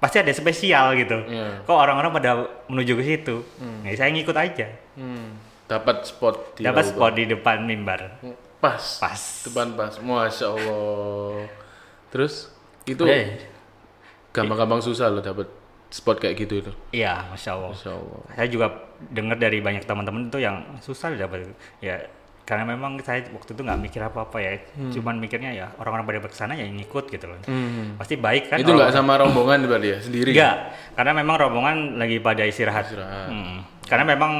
pasti 0.00 0.16
ada 0.22 0.32
spesial 0.32 0.96
gitu. 0.96 1.26
Iya. 1.28 1.60
kok 1.68 1.76
orang-orang 1.76 2.08
pada 2.16 2.30
menuju 2.70 2.92
ke 2.96 3.04
situ? 3.04 3.36
Ya 3.84 3.98
saya 3.98 4.14
ngikut 4.14 4.36
aja. 4.38 4.70
Hmm. 4.96 5.36
Dapat 5.66 6.06
spot 6.06 6.56
di 6.56 6.62
dapat 6.64 6.86
spot 6.86 7.12
di 7.18 7.28
depan 7.28 7.66
mimbar 7.66 8.22
Pas. 8.60 8.80
pas 9.00 9.20
Depan 9.44 9.72
pas. 9.74 9.92
Masya 9.96 10.46
Allah. 10.52 11.48
Terus 12.12 12.52
itu 12.84 13.04
gampang-gampang 14.30 14.80
susah 14.80 15.10
loh 15.10 15.20
dapat 15.20 15.46
spot 15.90 16.22
kayak 16.22 16.38
gitu 16.38 16.62
itu. 16.62 16.72
iya 16.94 17.26
masya 17.26 17.58
allah 17.58 17.74
Masya 17.74 17.90
Allah. 17.90 18.20
saya 18.30 18.46
juga 18.46 18.66
dengar 19.10 19.36
dari 19.36 19.58
banyak 19.58 19.82
teman-teman 19.82 20.30
itu 20.30 20.38
yang 20.38 20.62
susah 20.78 21.10
dapat 21.18 21.50
itu. 21.50 21.54
ya 21.82 21.98
karena 22.46 22.62
memang 22.66 22.98
saya 23.02 23.26
waktu 23.30 23.54
itu 23.54 23.62
nggak 23.62 23.78
mikir 23.78 24.02
apa-apa 24.02 24.38
ya 24.38 24.58
cuman 24.90 25.18
mikirnya 25.18 25.50
ya 25.50 25.66
orang-orang 25.78 26.02
pada 26.06 26.30
ke 26.30 26.34
sana 26.34 26.54
ya 26.54 26.66
ngikut 26.66 27.10
gitu 27.10 27.26
loh 27.30 27.38
Hmm. 27.46 27.94
pasti 27.94 28.18
baik 28.18 28.50
kan 28.50 28.58
itu 28.58 28.70
nggak 28.70 28.90
sama 28.90 29.18
rombongan 29.18 29.66
berarti 29.66 29.88
ya 29.90 29.98
sendiri. 30.02 30.30
Enggak, 30.34 30.56
karena 30.98 31.12
memang 31.14 31.36
rombongan 31.38 31.76
lagi 31.98 32.18
pada 32.18 32.42
istirahat. 32.42 32.90
Istirahat. 32.90 33.30
Mm. 33.30 33.56
Karena 33.86 34.04
memang 34.14 34.32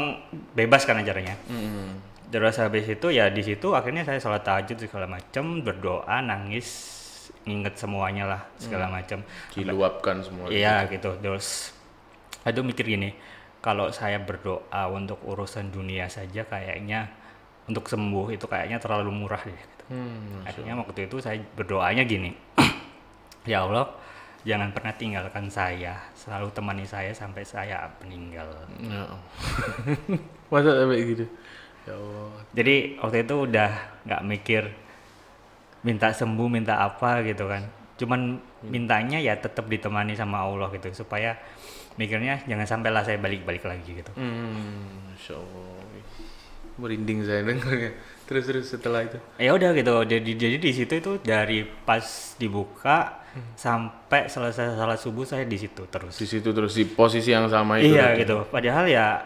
bebas 0.55 0.83
kan 0.87 0.99
acaranya. 0.99 1.35
Hmm. 1.47 1.99
Terus 2.31 2.55
habis 2.63 2.87
itu 2.87 3.11
ya 3.11 3.27
di 3.27 3.43
situ 3.43 3.75
akhirnya 3.75 4.07
saya 4.07 4.23
sholat 4.23 4.47
tahajud 4.47 4.79
segala 4.79 5.11
macam, 5.11 5.67
berdoa, 5.67 6.23
nangis, 6.23 6.69
inget 7.43 7.75
semuanya 7.75 8.25
lah 8.31 8.43
segala 8.55 8.87
macam. 8.87 9.27
Diluapkan 9.51 10.23
semua. 10.23 10.47
Iya 10.47 10.87
gitu. 10.87 11.19
Terus 11.19 11.75
aduh 12.47 12.63
mikir 12.63 12.87
gini, 12.87 13.13
kalau 13.59 13.91
saya 13.91 14.23
berdoa 14.23 14.89
untuk 14.89 15.21
urusan 15.27 15.75
dunia 15.75 16.07
saja 16.07 16.47
kayaknya 16.47 17.11
untuk 17.69 17.87
sembuh 17.87 18.35
itu 18.35 18.47
kayaknya 18.47 18.79
terlalu 18.79 19.11
murah 19.11 19.43
deh. 19.43 19.55
gitu. 19.55 19.85
Hmm. 19.91 20.47
Akhirnya 20.47 20.75
waktu 20.79 21.11
itu 21.11 21.19
saya 21.19 21.43
berdoanya 21.59 22.07
gini, 22.07 22.31
ya 23.51 23.67
Allah 23.67 23.91
jangan 24.41 24.73
pernah 24.73 24.95
tinggalkan 24.97 25.53
saya, 25.53 26.01
selalu 26.17 26.49
temani 26.55 26.87
saya 26.89 27.13
sampai 27.13 27.45
saya 27.45 27.91
meninggal. 28.01 28.49
Ya. 28.81 29.05
Masa 30.51 30.83
sampai 30.83 31.05
gitu? 31.05 31.27
Ya 31.91 31.97
Allah. 31.99 32.31
Jadi 32.55 32.77
waktu 33.03 33.19
itu 33.27 33.35
udah 33.51 33.71
nggak 34.07 34.23
mikir 34.31 34.63
minta 35.83 36.15
sembuh, 36.15 36.49
minta 36.49 36.79
apa 36.79 37.27
gitu 37.27 37.51
kan. 37.51 37.67
Cuman 37.99 38.39
mintanya 38.65 39.19
ya 39.21 39.37
tetap 39.37 39.67
ditemani 39.67 40.15
sama 40.15 40.47
Allah 40.47 40.71
gitu 40.73 40.89
supaya 40.95 41.37
mikirnya 41.99 42.41
jangan 42.47 42.67
sampailah 42.69 43.03
saya 43.03 43.19
balik-balik 43.19 43.67
lagi 43.67 43.91
gitu. 43.91 44.13
Hmm. 44.15 45.11
Masya 45.13 45.35
Allah. 45.37 45.79
Merinding 46.81 47.21
saya 47.29 47.45
dengarnya. 47.45 47.93
Terus 48.25 48.45
terus 48.47 48.67
setelah 48.71 49.05
itu. 49.05 49.19
Ya 49.37 49.53
udah 49.53 49.75
gitu. 49.75 49.95
Jadi 50.07 50.31
jadi 50.39 50.57
di 50.57 50.71
situ 50.73 50.95
itu 50.97 51.13
dari 51.21 51.67
pas 51.67 52.33
dibuka 52.41 53.21
sampai 53.55 54.27
selesai 54.27 54.75
salat 54.75 54.99
subuh 54.99 55.29
saya 55.29 55.45
di 55.45 55.61
situ 55.61 55.85
terus. 55.91 56.17
Di 56.17 56.27
situ 56.27 56.51
terus 56.55 56.73
di 56.73 56.89
posisi 56.89 57.35
yang 57.35 57.51
sama 57.53 57.83
itu. 57.83 57.93
Iya 57.93 58.17
gitu. 58.17 58.49
Padahal 58.49 58.89
ya 58.89 59.19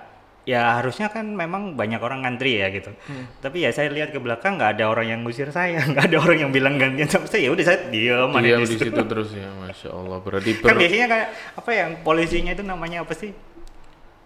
ya 0.45 0.77
harusnya 0.77 1.09
kan 1.09 1.25
memang 1.25 1.73
banyak 1.73 1.97
orang 1.99 2.21
ngantri 2.21 2.57
ya 2.57 2.69
gitu. 2.69 2.93
Hmm. 3.05 3.25
Tapi 3.39 3.65
ya 3.65 3.71
saya 3.71 3.89
lihat 3.89 4.13
ke 4.13 4.19
belakang 4.19 4.57
nggak 4.57 4.77
ada 4.77 4.85
orang 4.87 5.09
yang 5.09 5.21
ngusir 5.21 5.49
saya, 5.49 5.81
nggak 5.91 6.05
ada 6.07 6.17
orang 6.19 6.39
yang 6.39 6.51
bilang 6.51 6.77
gantian 6.77 7.09
sama 7.09 7.25
saya. 7.25 7.49
Ya 7.49 7.51
udah 7.51 7.65
saya 7.65 7.79
diam 7.89 8.29
Diam 8.31 8.61
di 8.61 8.69
situ. 8.71 8.93
terus 8.93 9.33
ya, 9.33 9.49
masya 9.57 9.89
Allah. 9.91 10.19
Berarti 10.19 10.51
Kan 10.57 10.69
ber- 10.69 10.79
biasanya 10.79 11.07
kayak 11.09 11.29
apa 11.55 11.71
yang 11.73 11.91
polisinya 12.01 12.53
itu 12.53 12.63
namanya 12.63 13.03
apa 13.03 13.13
sih? 13.13 13.33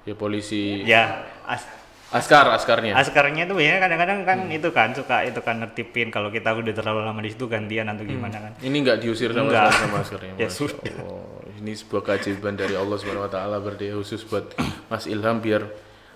ya 0.02 0.14
polisi 0.14 0.83
Ya 0.83 1.20
as 1.44 1.68
askar 2.09 2.48
askarnya. 2.48 2.96
askarnya 2.96 3.44
itu 3.44 3.52
biasanya 3.52 3.78
kadang-kadang 3.78 4.18
kan 4.24 4.38
Hmm. 4.42 4.57
itu 4.57 4.68
kan 4.70 4.88
suka 4.90 5.20
itu 5.22 5.37
kan 5.38 5.61
nertipin 5.61 6.09
kalau 6.09 6.28
kita 6.28 6.48
udah 6.50 6.72
terlalu 6.72 7.04
lama 7.04 7.20
di 7.20 7.28
situ 7.28 7.44
gantian 7.44 7.85
atau 7.87 8.02
gimana 8.02 8.40
kan. 8.40 8.52
Ini 8.59 8.72
nggak 8.74 8.98
diusir 8.98 9.31
sama 9.31 9.46
Enggak. 9.46 9.68
sama 9.70 9.96
askarnya. 10.00 10.35
Ya 10.40 10.48
sudah. 10.48 10.81
Allah. 10.96 11.52
Ini 11.54 11.72
sebuah 11.76 12.02
keajaiban 12.02 12.54
dari 12.54 12.72
Allah 12.72 12.96
Subhanahu 12.96 13.22
Wa 13.22 13.33
Taala 13.35 13.57
berarti 13.59 13.92
khusus 13.92 14.24
buat 14.24 14.48
Mas 14.88 15.04
Ilham 15.04 15.38
biar 15.38 15.68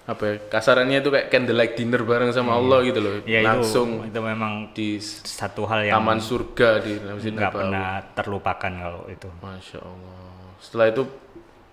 apa 0.03 0.23
ya, 0.25 0.35
kasarannya 0.51 0.99
itu 0.99 1.09
kayak 1.09 1.31
candlelight 1.31 1.75
dinner 1.75 2.03
bareng 2.03 2.31
sama 2.31 2.55
Allah 2.55 2.83
gitu 2.83 2.99
loh. 2.99 3.15
Ya 3.23 3.39
Langsung 3.41 4.03
itu 4.03 4.11
itu 4.11 4.21
memang 4.21 4.53
di 4.75 4.99
satu 4.99 5.63
hal 5.65 5.87
yang 5.87 6.03
taman 6.03 6.19
surga 6.19 6.83
di 6.83 6.99
Masjid 6.99 7.31
nggak 7.31 7.53
pernah 7.53 8.03
terlupakan 8.13 8.73
kalau 8.73 9.07
itu. 9.07 9.31
Masya 9.39 9.79
Allah. 9.79 10.19
Setelah 10.59 10.87
itu 10.91 11.03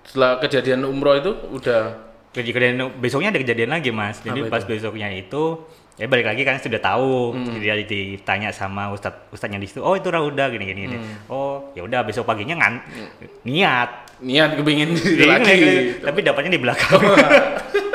setelah 0.06 0.32
kejadian 0.38 0.86
umroh 0.86 1.15
itu 1.15 1.32
udah 1.52 2.10
Jadi 2.30 2.54
kejadian 2.54 2.94
besoknya 2.98 3.34
ada 3.34 3.42
kejadian 3.42 3.74
lagi 3.74 3.89
mas. 3.89 4.22
Jadi 4.22 4.46
Apa 4.46 4.50
pas 4.52 4.62
itu? 4.62 4.70
besoknya 4.70 5.10
itu 5.10 5.65
ya 5.98 6.06
balik 6.06 6.30
lagi 6.30 6.46
kan 6.46 6.62
sudah 6.62 6.78
tahu. 6.78 7.34
Jadi 7.34 7.84
ditanya 7.84 8.54
sama 8.54 8.94
ustad 8.94 9.26
ustadnya 9.34 9.58
di 9.58 9.65
situ. 9.65 9.82
Oh 9.82 9.98
itu 9.98 10.06
Rauda 10.06 10.54
gini 10.54 10.70
gini. 10.70 10.86
gini. 10.86 10.98
Oh 11.26 11.74
ya 11.74 11.82
udah 11.82 12.06
besok 12.06 12.30
paginya 12.30 12.54
ngan 12.56 12.74
niat. 13.42 13.89
niat 14.20 14.52
kepingin 14.54 14.94
Iya, 14.94 15.26
lagi. 15.34 15.58
Tapi 15.98 16.20
dapatnya 16.22 16.52
di 16.54 16.62
belakang. 16.62 17.02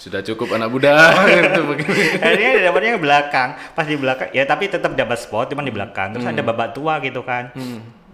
Sudah 0.00 0.24
cukup 0.24 0.56
anak 0.56 0.72
muda. 0.72 1.12
Itu 1.28 1.60
begini. 1.68 2.16
Akhirnya 2.24 2.72
dapatnya 2.72 2.96
ke 2.96 3.00
belakang. 3.04 3.48
Pas 3.76 3.84
di 3.84 4.00
belakang 4.00 4.32
ya 4.32 4.48
tapi 4.48 4.72
tetap 4.72 4.96
dapat 4.96 5.20
spot 5.20 5.52
cuman 5.52 5.68
di 5.68 5.74
belakang. 5.76 6.16
Terus 6.16 6.24
ada 6.24 6.40
bapak 6.40 6.72
tua 6.72 7.04
gitu 7.04 7.20
kan. 7.20 7.52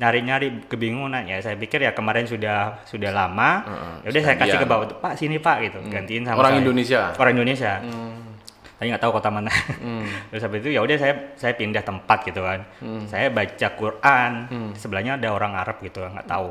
Nyari-nyari 0.02 0.66
kebingungan 0.66 1.22
ya. 1.30 1.38
Saya 1.38 1.54
pikir 1.54 1.86
ya 1.86 1.94
kemarin 1.94 2.26
sudah 2.26 2.82
sudah 2.90 3.14
lama. 3.14 3.62
Heeh, 3.70 3.94
ya 4.02 4.08
udah 4.18 4.22
saya 4.26 4.36
kasih 4.36 4.58
ke 4.58 4.66
bapak 4.66 4.98
Pak 4.98 5.14
sini 5.14 5.38
Pak 5.38 5.56
gitu. 5.62 5.78
Gantiin 5.86 6.26
sama 6.26 6.42
Orang 6.42 6.58
saya. 6.58 6.62
Indonesia. 6.66 7.00
Orang 7.14 7.32
Indonesia. 7.38 7.72
Hmm. 7.78 8.14
Saya 8.76 8.86
nggak 8.92 9.02
tahu 9.06 9.12
kota 9.14 9.30
mana. 9.30 9.52
Hmm. 9.78 10.04
Terus 10.34 10.42
habis 10.42 10.58
itu 10.66 10.70
ya 10.74 10.82
udah 10.82 10.96
saya 10.98 11.14
saya 11.38 11.54
pindah 11.54 11.86
tempat 11.86 12.18
gitu 12.26 12.42
kan. 12.42 12.66
Saya 13.06 13.30
baca 13.30 13.68
Quran. 13.78 14.32
Sebelahnya 14.74 15.22
ada 15.22 15.30
orang 15.30 15.54
Arab 15.54 15.78
gitu 15.78 16.02
nggak 16.02 16.26
tahu. 16.26 16.50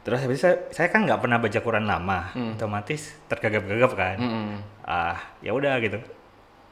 Terus 0.00 0.18
habis 0.18 0.36
itu 0.36 0.44
saya, 0.44 0.56
saya 0.72 0.88
kan 0.88 1.04
nggak 1.04 1.20
pernah 1.20 1.36
baca 1.36 1.58
Quran 1.58 1.84
lama. 1.84 2.32
Otomatis 2.56 3.12
tergagap-gagap 3.28 3.92
kan. 3.92 4.16
Mm-mm. 4.16 4.48
Ah, 4.80 5.20
ya 5.40 5.52
udah 5.52 5.76
gitu. 5.78 6.00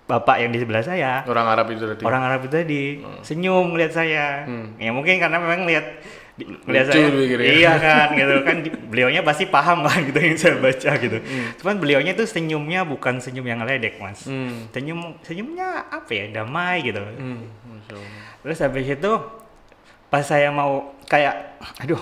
Bapak 0.08 0.40
yang 0.40 0.48
di 0.48 0.64
sebelah 0.64 0.80
saya, 0.80 1.20
Orang 1.28 1.44
Arab 1.44 1.68
itu 1.68 1.84
tadi. 1.84 2.00
orang 2.00 2.24
Arab 2.24 2.40
itu 2.40 2.56
tadi 2.56 2.82
senyum 3.20 3.76
ngeliat 3.76 3.92
saya. 3.92 4.48
Hmm. 4.48 4.72
Ya 4.80 4.88
mungkin 4.88 5.20
karena 5.20 5.36
memang 5.36 5.68
lihat 5.68 6.00
Lucu 6.38 6.72
saya. 6.88 7.12
dipikirnya. 7.12 7.44
Iya 7.52 7.72
kan 7.76 8.06
gitu 8.16 8.34
kan 8.48 8.56
beliaunya 8.88 9.20
pasti 9.20 9.44
paham 9.44 9.84
kan 9.84 10.00
gitu 10.00 10.16
yang 10.16 10.38
saya 10.40 10.56
baca 10.56 10.90
gitu. 10.96 11.18
Hmm. 11.20 11.46
Cuman 11.60 11.74
beliaunya 11.76 12.16
tuh 12.16 12.24
senyumnya 12.24 12.88
bukan 12.88 13.20
senyum 13.20 13.44
yang 13.44 13.60
ledek, 13.60 14.00
Mas. 14.00 14.24
Hmm. 14.24 14.72
Senyum 14.72 15.20
senyumnya 15.20 15.92
apa 15.92 16.08
ya? 16.08 16.24
Damai 16.32 16.88
gitu. 16.88 17.04
Hmm. 17.04 17.44
Terus 18.40 18.64
habis 18.64 18.88
itu 18.88 19.12
pas 20.08 20.24
saya 20.24 20.48
mau 20.48 20.96
kayak 21.04 21.60
aduh 21.84 22.00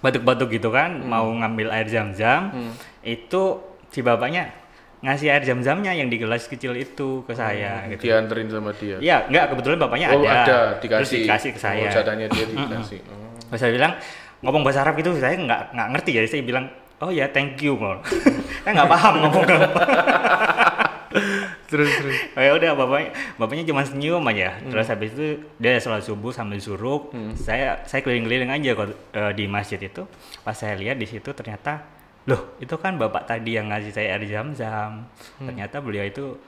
batuk-batuk 0.00 0.48
gitu 0.50 0.68
kan 0.68 0.96
Hmm. 0.96 1.08
mau 1.08 1.28
ngambil 1.28 1.68
air 1.70 1.86
zam-zam 1.86 2.52
itu 3.00 3.42
si 3.88 4.00
bapaknya 4.00 4.48
ngasih 5.00 5.32
air 5.32 5.42
zam-zamnya 5.42 5.96
yang 5.96 6.08
di 6.08 6.20
gelas 6.20 6.44
kecil 6.44 6.76
itu 6.76 7.24
ke 7.24 7.32
saya 7.32 7.88
gitu. 7.88 8.04
Dianterin 8.04 8.52
sama 8.52 8.68
dia. 8.76 9.00
Iya, 9.00 9.24
enggak 9.32 9.56
kebetulan 9.56 9.78
bapaknya 9.80 10.06
oh 10.12 10.20
ada. 10.20 10.44
ada, 10.44 10.58
Terus 10.76 10.84
dikasih. 11.08 11.20
dikasih 11.24 11.50
ke 11.56 11.60
saya. 11.60 11.88
Oh, 11.88 11.92
jatahnya 11.92 12.26
dia 12.28 12.44
dikasih. 12.44 13.00
Oh. 13.08 13.32
Terus 13.48 13.60
saya 13.60 13.72
bilang 13.72 13.92
ngomong 14.44 14.60
bahasa 14.60 14.84
Arab 14.84 15.00
itu 15.00 15.08
saya 15.16 15.40
nggak 15.40 15.72
nggak 15.72 15.88
ngerti 15.96 16.10
jadi 16.20 16.28
saya 16.28 16.42
bilang 16.44 16.64
oh 17.00 17.08
ya 17.08 17.32
thank 17.32 17.56
you 17.64 17.80
saya 18.64 18.72
nggak 18.76 18.90
paham 18.92 19.14
ngomong 19.24 19.44
apa. 19.48 19.80
Terus 21.70 21.90
terus. 21.90 22.16
Oh, 22.38 22.42
ya 22.42 22.54
udah 22.54 22.70
bapaknya 22.78 23.10
bapaknya 23.34 23.64
cuma 23.66 23.82
senyum 23.82 24.22
aja. 24.30 24.62
Terus 24.62 24.86
habis 24.86 25.10
itu 25.14 25.42
dia 25.58 25.78
sholat 25.82 26.06
subuh 26.06 26.30
sambil 26.30 26.62
suruk. 26.62 27.10
Saya 27.34 27.82
saya 27.86 28.00
keliling-keliling 28.06 28.50
aja 28.50 28.70
kok 28.78 28.88
eh, 29.14 29.32
di 29.34 29.44
masjid 29.50 29.80
itu. 29.82 30.06
Pas 30.46 30.54
saya 30.54 30.78
lihat 30.78 30.96
di 30.98 31.06
situ 31.10 31.30
ternyata 31.34 31.82
loh 32.28 32.54
itu 32.60 32.76
kan 32.76 33.00
bapak 33.00 33.26
tadi 33.26 33.56
yang 33.56 33.72
ngasih 33.72 33.90
saya 33.90 34.14
air 34.14 34.24
zam-zam. 34.30 35.08
Ternyata 35.40 35.82
beliau 35.82 36.06
itu 36.06 36.38